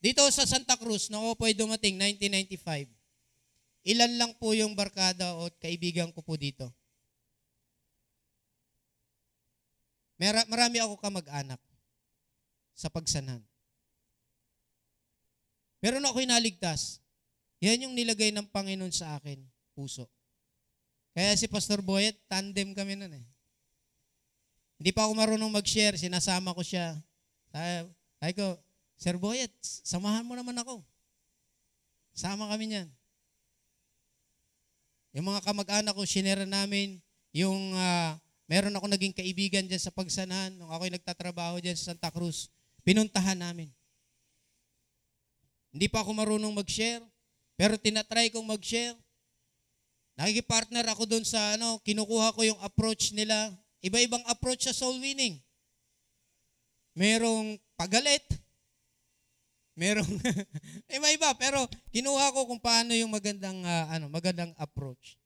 Dito 0.00 0.24
sa 0.32 0.48
Santa 0.48 0.80
Cruz, 0.80 1.12
na 1.12 1.20
ako 1.20 1.36
po 1.36 1.44
ay 1.44 1.52
dumating, 1.52 2.00
1995. 2.00 2.88
Ilan 3.84 4.12
lang 4.16 4.32
po 4.40 4.56
yung 4.56 4.72
barkada 4.72 5.36
o 5.36 5.52
kaibigan 5.60 6.08
ko 6.12 6.24
po 6.24 6.40
dito. 6.40 6.72
Marami 10.20 10.80
ako 10.80 11.00
kamag-anak 11.00 11.60
sa 12.76 12.92
pagsanan. 12.92 13.40
Pero 15.80 15.96
na 15.96 16.12
ako'y 16.12 16.28
naligtas. 16.28 17.00
Yan 17.64 17.88
yung 17.88 17.96
nilagay 17.96 18.32
ng 18.32 18.48
Panginoon 18.48 18.92
sa 18.92 19.16
akin, 19.16 19.40
puso. 19.72 20.08
Kaya 21.10 21.34
si 21.34 21.50
Pastor 21.50 21.82
Boyet, 21.82 22.14
tandem 22.30 22.70
kami 22.70 22.94
nun 22.94 23.10
eh. 23.10 23.26
Hindi 24.80 24.90
pa 24.96 25.04
ako 25.04 25.12
marunong 25.12 25.52
mag-share, 25.52 25.98
sinasama 26.00 26.56
ko 26.56 26.64
siya. 26.64 26.96
Sabi 27.52 28.32
ko, 28.32 28.56
Sir 28.96 29.18
Boyet, 29.20 29.52
samahan 29.60 30.24
mo 30.24 30.32
naman 30.38 30.56
ako. 30.56 30.80
Sama 32.16 32.48
kami 32.48 32.72
niyan. 32.72 32.88
Yung 35.18 35.26
mga 35.26 35.42
kamag-anak 35.42 35.92
ko, 35.92 36.06
sinera 36.06 36.46
namin 36.46 37.02
yung 37.34 37.74
uh, 37.74 38.14
meron 38.46 38.74
ako 38.74 38.86
naging 38.86 39.14
kaibigan 39.14 39.66
dyan 39.66 39.82
sa 39.82 39.90
pagsanan 39.90 40.54
nung 40.54 40.70
ako'y 40.70 40.90
nagtatrabaho 40.90 41.58
dyan 41.58 41.74
sa 41.74 41.92
Santa 41.92 42.10
Cruz. 42.14 42.50
Pinuntahan 42.86 43.38
namin. 43.38 43.68
Hindi 45.70 45.86
pa 45.86 46.02
ako 46.02 46.14
marunong 46.14 46.54
mag-share, 46.54 47.02
pero 47.54 47.78
tinatry 47.78 48.30
kong 48.30 48.46
mag-share. 48.46 48.98
Nakikipartner 50.20 50.84
ako 50.92 51.08
doon 51.08 51.24
sa 51.24 51.56
ano, 51.56 51.80
kinukuha 51.80 52.36
ko 52.36 52.44
yung 52.44 52.60
approach 52.60 53.16
nila. 53.16 53.56
Iba-ibang 53.80 54.20
approach 54.28 54.68
sa 54.68 54.76
soul 54.76 55.00
winning. 55.00 55.40
Merong 56.92 57.56
pagalit. 57.72 58.28
Merong 59.80 60.20
iba-iba 61.00 61.32
pero 61.40 61.64
kinuha 61.88 62.36
ko 62.36 62.44
kung 62.52 62.60
paano 62.60 62.92
yung 62.92 63.08
magandang 63.08 63.64
uh, 63.64 63.96
ano, 63.96 64.12
magandang 64.12 64.52
approach. 64.60 65.16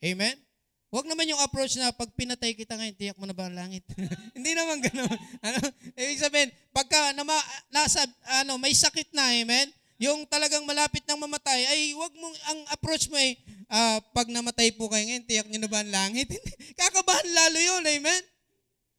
Amen. 0.00 0.40
Huwag 0.88 1.04
naman 1.04 1.28
yung 1.28 1.42
approach 1.44 1.76
na 1.76 1.92
pag 1.92 2.08
pinatay 2.16 2.56
kita 2.56 2.80
ngayon, 2.80 2.96
tiyak 2.96 3.18
mo 3.20 3.28
na 3.28 3.36
ba 3.36 3.44
ang 3.44 3.60
langit? 3.60 3.84
Hindi 4.38 4.56
naman 4.56 4.80
ganoon. 4.80 5.18
Ano? 5.44 5.60
Ibig 5.92 6.22
sabihin, 6.24 6.48
pagka 6.72 7.12
nama, 7.12 7.36
nasa, 7.68 8.08
ano, 8.40 8.56
may 8.56 8.72
sakit 8.72 9.12
na, 9.12 9.36
amen? 9.36 9.68
Yung 9.96 10.28
talagang 10.28 10.64
malapit 10.68 11.00
nang 11.08 11.20
mamatay, 11.20 11.64
ay 11.72 11.80
wag 11.96 12.12
mong, 12.12 12.36
ang 12.52 12.60
approach 12.72 13.08
mo 13.08 13.16
ay, 13.16 13.40
uh, 13.72 13.98
pag 14.12 14.28
namatay 14.28 14.68
po 14.76 14.92
kayo 14.92 15.04
ngayon, 15.08 15.24
tiyak 15.24 15.48
nyo 15.48 15.60
na 15.64 15.70
ba 15.72 15.80
ang 15.80 15.92
langit? 15.92 16.28
Kakabahan 16.80 17.28
lalo 17.32 17.58
yun, 17.58 17.82
amen? 17.84 18.22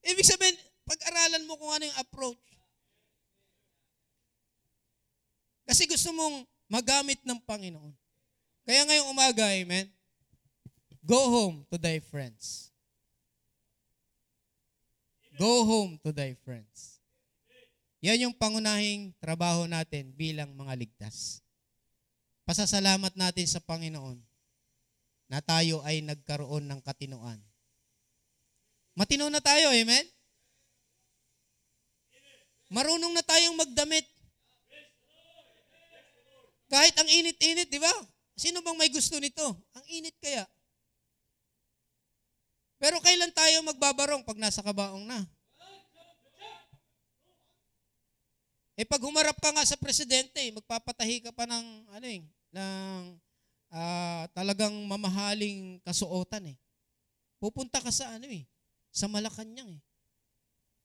Ibig 0.02 0.26
sabihin, 0.26 0.58
pag-aralan 0.90 1.46
mo 1.46 1.54
kung 1.62 1.70
ano 1.70 1.86
yung 1.86 2.00
approach. 2.02 2.42
Kasi 5.68 5.86
gusto 5.86 6.10
mong 6.16 6.48
magamit 6.72 7.20
ng 7.28 7.40
Panginoon. 7.46 7.94
Kaya 8.66 8.84
ngayong 8.88 9.12
umaga, 9.12 9.48
amen, 9.54 9.88
go 11.06 11.20
home 11.30 11.58
to 11.70 11.78
thy 11.78 12.02
friends. 12.02 12.68
Go 15.38 15.64
home 15.64 16.02
to 16.02 16.10
thy 16.10 16.34
friends. 16.42 16.97
Yan 18.06 18.30
yung 18.30 18.36
pangunahing 18.38 19.18
trabaho 19.18 19.66
natin 19.66 20.14
bilang 20.14 20.54
mga 20.54 20.78
ligtas. 20.78 21.42
Pasasalamat 22.46 23.18
natin 23.18 23.48
sa 23.50 23.58
Panginoon 23.58 24.22
na 25.28 25.42
tayo 25.42 25.82
ay 25.84 26.06
nagkaroon 26.06 26.64
ng 26.70 26.80
katinuan. 26.86 27.42
Matino 28.94 29.28
na 29.28 29.42
tayo, 29.42 29.74
amen? 29.74 30.06
Marunong 32.72 33.14
na 33.14 33.24
tayong 33.24 33.58
magdamit. 33.58 34.06
Kahit 36.68 36.96
ang 37.00 37.08
init-init, 37.08 37.72
di 37.72 37.80
ba? 37.80 37.92
Sino 38.38 38.60
bang 38.62 38.78
may 38.78 38.92
gusto 38.92 39.18
nito? 39.18 39.46
Ang 39.74 39.86
init 39.88 40.16
kaya. 40.20 40.46
Pero 42.78 43.02
kailan 43.02 43.34
tayo 43.34 43.66
magbabarong 43.66 44.22
pag 44.22 44.38
nasa 44.38 44.62
kabaong 44.62 45.08
na? 45.08 45.26
Eh 48.78 48.86
pag 48.86 49.02
humarap 49.02 49.42
ka 49.42 49.50
nga 49.50 49.66
sa 49.66 49.74
presidente, 49.74 50.38
magpapatahi 50.54 51.26
ka 51.26 51.34
pa 51.34 51.50
ng 51.50 51.66
ano 51.90 52.06
eh, 52.06 52.22
ng 52.54 53.18
uh, 53.74 54.24
talagang 54.38 54.74
mamahaling 54.86 55.82
kasuotan 55.82 56.54
eh. 56.54 56.58
Pupunta 57.42 57.82
ka 57.82 57.90
sa 57.90 58.22
ano 58.22 58.30
eh, 58.30 58.46
sa 58.94 59.10
Malacanang 59.10 59.82
eh. 59.82 59.82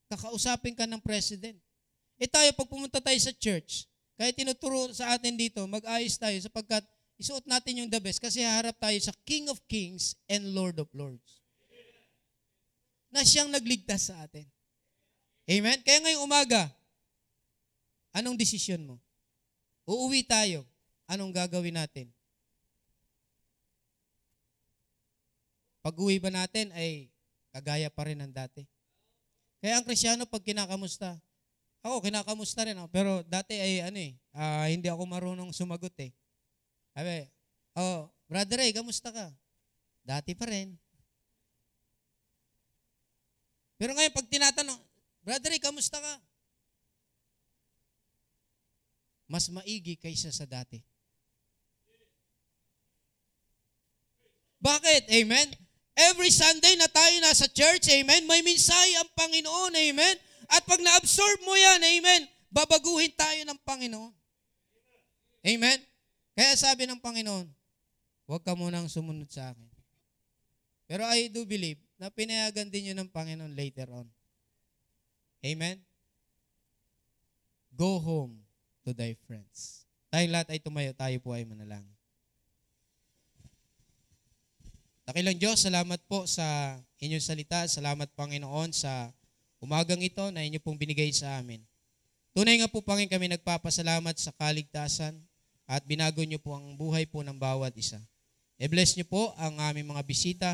Kakausapin 0.09 0.73
ka 0.73 0.89
ng 0.89 1.05
president. 1.05 1.53
Eh 2.17 2.25
tayo, 2.25 2.49
pag 2.57 2.69
pumunta 2.69 2.97
tayo 2.97 3.17
sa 3.21 3.29
church, 3.29 3.85
kaya 4.17 4.33
tinuturo 4.33 4.89
sa 4.89 5.13
atin 5.13 5.37
dito, 5.37 5.61
mag-ayos 5.69 6.17
tayo 6.17 6.37
sapagkat 6.41 6.81
isuot 7.21 7.45
natin 7.45 7.85
yung 7.85 7.89
the 7.93 8.01
best 8.01 8.17
kasi 8.17 8.41
haharap 8.41 8.77
tayo 8.81 8.97
sa 9.01 9.13
King 9.21 9.53
of 9.53 9.61
Kings 9.69 10.17
and 10.25 10.53
Lord 10.53 10.81
of 10.81 10.89
Lords. 10.97 11.45
Na 13.13 13.21
siyang 13.21 13.53
nagligtas 13.53 14.09
sa 14.09 14.25
atin. 14.25 14.49
Amen? 15.45 15.77
Kaya 15.85 16.01
ngayong 16.01 16.25
umaga, 16.25 16.73
Anong 18.13 18.37
desisyon 18.37 18.85
mo? 18.85 19.01
Uuwi 19.89 20.21
tayo. 20.23 20.63
Anong 21.09 21.33
gagawin 21.33 21.75
natin? 21.75 22.13
Pag 25.83 25.99
uwi 25.99 26.15
ba 26.21 26.31
natin 26.31 26.71
ay 26.71 27.11
kagaya 27.51 27.91
pa 27.91 28.07
rin 28.07 28.21
ng 28.23 28.31
dati? 28.31 28.63
Kaya 29.59 29.81
ang 29.81 29.85
Krisyano 29.85 30.23
pag 30.23 30.39
kinakamusta, 30.39 31.19
ako 31.83 31.99
kinakamusta 31.99 32.63
rin 32.63 32.79
ako, 32.79 32.87
pero 32.87 33.11
dati 33.27 33.59
ay 33.59 33.83
ano 33.83 33.99
eh, 33.99 34.15
uh, 34.31 34.67
hindi 34.71 34.87
ako 34.87 35.03
marunong 35.03 35.51
sumagot 35.51 35.91
eh. 35.99 36.15
Sabi, 36.95 37.27
oh, 37.75 38.07
brother 38.31 38.63
Ray, 38.63 38.71
kamusta 38.71 39.11
ka? 39.11 39.27
Dati 40.07 40.31
pa 40.31 40.47
rin. 40.47 40.79
Pero 43.75 43.91
ngayon 43.91 44.15
pag 44.15 44.27
tinatanong, 44.31 44.79
brother 45.19 45.51
Ray, 45.51 45.59
kamusta 45.59 45.99
ka? 45.99 46.13
Mas 49.33 49.49
maigi 49.49 49.97
kaysa 49.97 50.29
sa 50.29 50.45
dati. 50.45 50.77
Bakit? 54.61 55.09
Amen? 55.09 55.49
Every 55.97 56.29
Sunday 56.29 56.77
na 56.77 56.85
tayo 56.85 57.17
nasa 57.17 57.49
church, 57.49 57.89
amen, 57.89 58.29
may 58.29 58.45
minsay 58.45 58.93
ang 59.01 59.09
Panginoon, 59.17 59.73
amen? 59.73 60.15
At 60.53 60.61
pag 60.69 60.77
na-absorb 60.85 61.41
mo 61.41 61.57
yan, 61.57 61.81
amen, 61.81 62.29
babaguhin 62.53 63.09
tayo 63.17 63.41
ng 63.41 63.57
Panginoon. 63.65 64.13
Amen? 65.43 65.81
Kaya 66.37 66.53
sabi 66.53 66.85
ng 66.85 67.01
Panginoon, 67.01 67.49
huwag 68.29 68.45
ka 68.45 68.53
munang 68.53 68.85
sumunod 68.85 69.33
sa 69.33 69.49
akin. 69.49 69.69
Pero 70.85 71.09
I 71.09 71.25
do 71.33 71.41
believe 71.43 71.81
na 71.97 72.13
pinayagan 72.13 72.69
din 72.69 72.93
yun 72.93 73.01
ng 73.01 73.09
Panginoon 73.09 73.57
later 73.57 73.89
on. 73.89 74.05
Amen? 75.41 75.81
Go 77.73 77.97
home 77.97 78.42
to 78.83 78.91
thy 78.91 79.15
friends. 79.25 79.87
Tayong 80.13 80.29
lahat 80.35 80.47
ay 80.53 80.59
tumayo, 80.61 80.91
tayo 80.93 81.17
po 81.23 81.33
ay 81.33 81.47
manalangin. 81.47 81.89
Dakilang 85.03 85.35
Diyos, 85.35 85.59
salamat 85.59 85.99
po 86.07 86.23
sa 86.23 86.79
inyong 87.03 87.23
salita. 87.23 87.67
Salamat 87.67 88.07
Panginoon 88.15 88.71
sa 88.71 89.11
umagang 89.59 89.99
ito 89.99 90.23
na 90.31 90.47
inyo 90.47 90.63
pong 90.63 90.79
binigay 90.79 91.11
sa 91.11 91.43
amin. 91.43 91.59
Tunay 92.31 92.63
nga 92.63 92.71
po 92.71 92.79
Panginoon 92.79 93.11
kami 93.11 93.27
nagpapasalamat 93.35 94.15
sa 94.15 94.31
kaligtasan 94.31 95.19
at 95.67 95.83
binago 95.83 96.23
niyo 96.23 96.39
po 96.39 96.55
ang 96.55 96.79
buhay 96.79 97.03
po 97.03 97.19
ng 97.19 97.35
bawat 97.35 97.75
isa. 97.75 97.99
I-bless 98.55 98.95
niyo 98.95 99.03
po 99.03 99.35
ang 99.35 99.59
aming 99.59 99.91
mga 99.91 100.03
bisita 100.07 100.51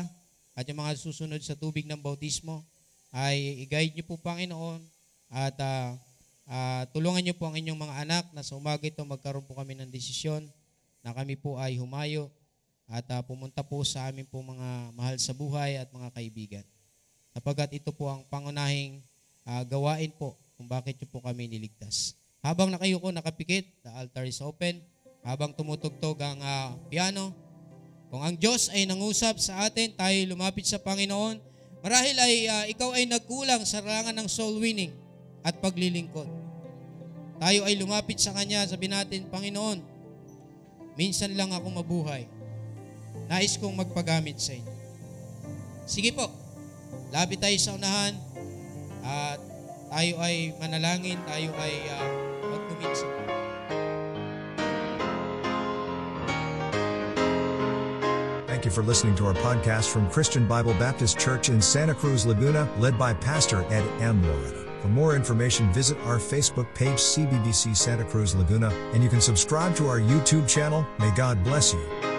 at 0.58 0.66
yung 0.66 0.82
mga 0.82 0.98
susunod 0.98 1.38
sa 1.46 1.54
tubig 1.54 1.86
ng 1.86 2.02
bautismo 2.02 2.66
ay 3.14 3.62
i-guide 3.66 3.94
niyo 3.94 4.06
po 4.06 4.18
Panginoon 4.18 4.82
at 5.30 5.54
ah, 5.62 5.94
ah, 6.50 6.82
tulungan 6.90 7.22
niyo 7.22 7.38
po 7.38 7.46
ang 7.46 7.54
inyong 7.54 7.78
mga 7.78 7.94
anak 8.02 8.24
na 8.34 8.42
sa 8.42 8.58
umaga 8.58 8.82
ito 8.82 8.98
magkaroon 9.06 9.46
po 9.46 9.54
kami 9.54 9.78
ng 9.78 9.86
desisyon 9.86 10.50
na 11.00 11.14
kami 11.14 11.38
po 11.38 11.56
ay 11.56 11.78
humayo 11.78 12.26
at 12.90 13.06
ah, 13.14 13.22
pumunta 13.22 13.62
po 13.62 13.86
sa 13.86 14.10
amin 14.10 14.26
po 14.26 14.42
mga 14.42 14.90
mahal 14.98 15.14
sa 15.22 15.30
buhay 15.30 15.78
at 15.78 15.86
mga 15.94 16.10
kaibigan. 16.10 16.66
Sapagkat 17.30 17.78
ito 17.78 17.94
po 17.94 18.10
ang 18.10 18.26
pangunahing 18.26 18.98
ah, 19.46 19.62
gawain 19.62 20.10
po 20.10 20.34
kung 20.58 20.66
bakit 20.66 20.98
niyo 20.98 21.06
po 21.06 21.22
kami 21.22 21.46
niligtas. 21.46 22.18
Habang 22.42 22.72
nakayuko 22.72 23.14
nakapikit, 23.14 23.68
the 23.86 23.90
altar 23.94 24.26
is 24.26 24.42
open. 24.42 24.82
Habang 25.22 25.54
tumutugtog 25.54 26.18
ang 26.18 26.40
ah, 26.42 26.74
piano, 26.90 27.30
kung 28.10 28.26
ang 28.26 28.34
Diyos 28.34 28.72
ay 28.74 28.90
nangusap 28.90 29.38
sa 29.38 29.70
atin, 29.70 29.94
tayo 29.94 30.16
lumapit 30.26 30.66
sa 30.66 30.82
Panginoon, 30.82 31.38
marahil 31.84 32.16
ay 32.18 32.34
ah, 32.50 32.64
ikaw 32.66 32.90
ay 32.98 33.06
nagkulang 33.06 33.62
sa 33.62 33.78
rangan 33.78 34.16
ng 34.18 34.26
soul 34.26 34.58
winning 34.58 34.90
at 35.46 35.54
paglilingkod. 35.62 36.39
Tayo 37.40 37.64
ay 37.64 37.80
lumapit 37.80 38.20
sa 38.20 38.36
Kanya, 38.36 38.68
sabi 38.68 38.92
natin, 38.92 39.24
Panginoon, 39.32 39.80
minsan 41.00 41.32
lang 41.32 41.56
ako 41.56 41.72
mabuhay. 41.80 42.28
Nais 43.32 43.56
kong 43.56 43.80
magpagamit 43.80 44.36
sa 44.36 44.52
inyo. 44.52 44.74
Sige 45.88 46.12
po, 46.12 46.28
lapit 47.08 47.40
tayo 47.40 47.56
sa 47.56 47.72
unahan 47.72 48.12
at 49.00 49.40
tayo 49.88 50.12
ay 50.20 50.52
manalangin, 50.60 51.16
tayo 51.24 51.48
ay 51.56 51.74
uh, 51.88 52.08
magkumit 52.44 52.92
sa 52.92 53.08
Panginoon. 53.08 53.48
Thank 58.44 58.68
you 58.68 58.72
for 58.76 58.84
listening 58.84 59.16
to 59.16 59.24
our 59.24 59.38
podcast 59.40 59.88
from 59.88 60.04
Christian 60.12 60.44
Bible 60.44 60.76
Baptist 60.76 61.16
Church 61.16 61.48
in 61.48 61.64
Santa 61.64 61.96
Cruz, 61.96 62.28
Laguna, 62.28 62.68
led 62.76 63.00
by 63.00 63.16
Pastor 63.16 63.64
Ed 63.72 63.88
M. 64.04 64.20
Loretta. 64.20 64.69
For 64.80 64.88
more 64.88 65.14
information, 65.14 65.72
visit 65.72 65.98
our 66.04 66.16
Facebook 66.16 66.72
page, 66.74 66.96
CBBC 66.98 67.76
Santa 67.76 68.04
Cruz 68.04 68.34
Laguna, 68.34 68.70
and 68.94 69.02
you 69.02 69.10
can 69.10 69.20
subscribe 69.20 69.76
to 69.76 69.88
our 69.88 70.00
YouTube 70.00 70.48
channel. 70.48 70.86
May 70.98 71.14
God 71.14 71.42
bless 71.44 71.74
you. 71.74 72.09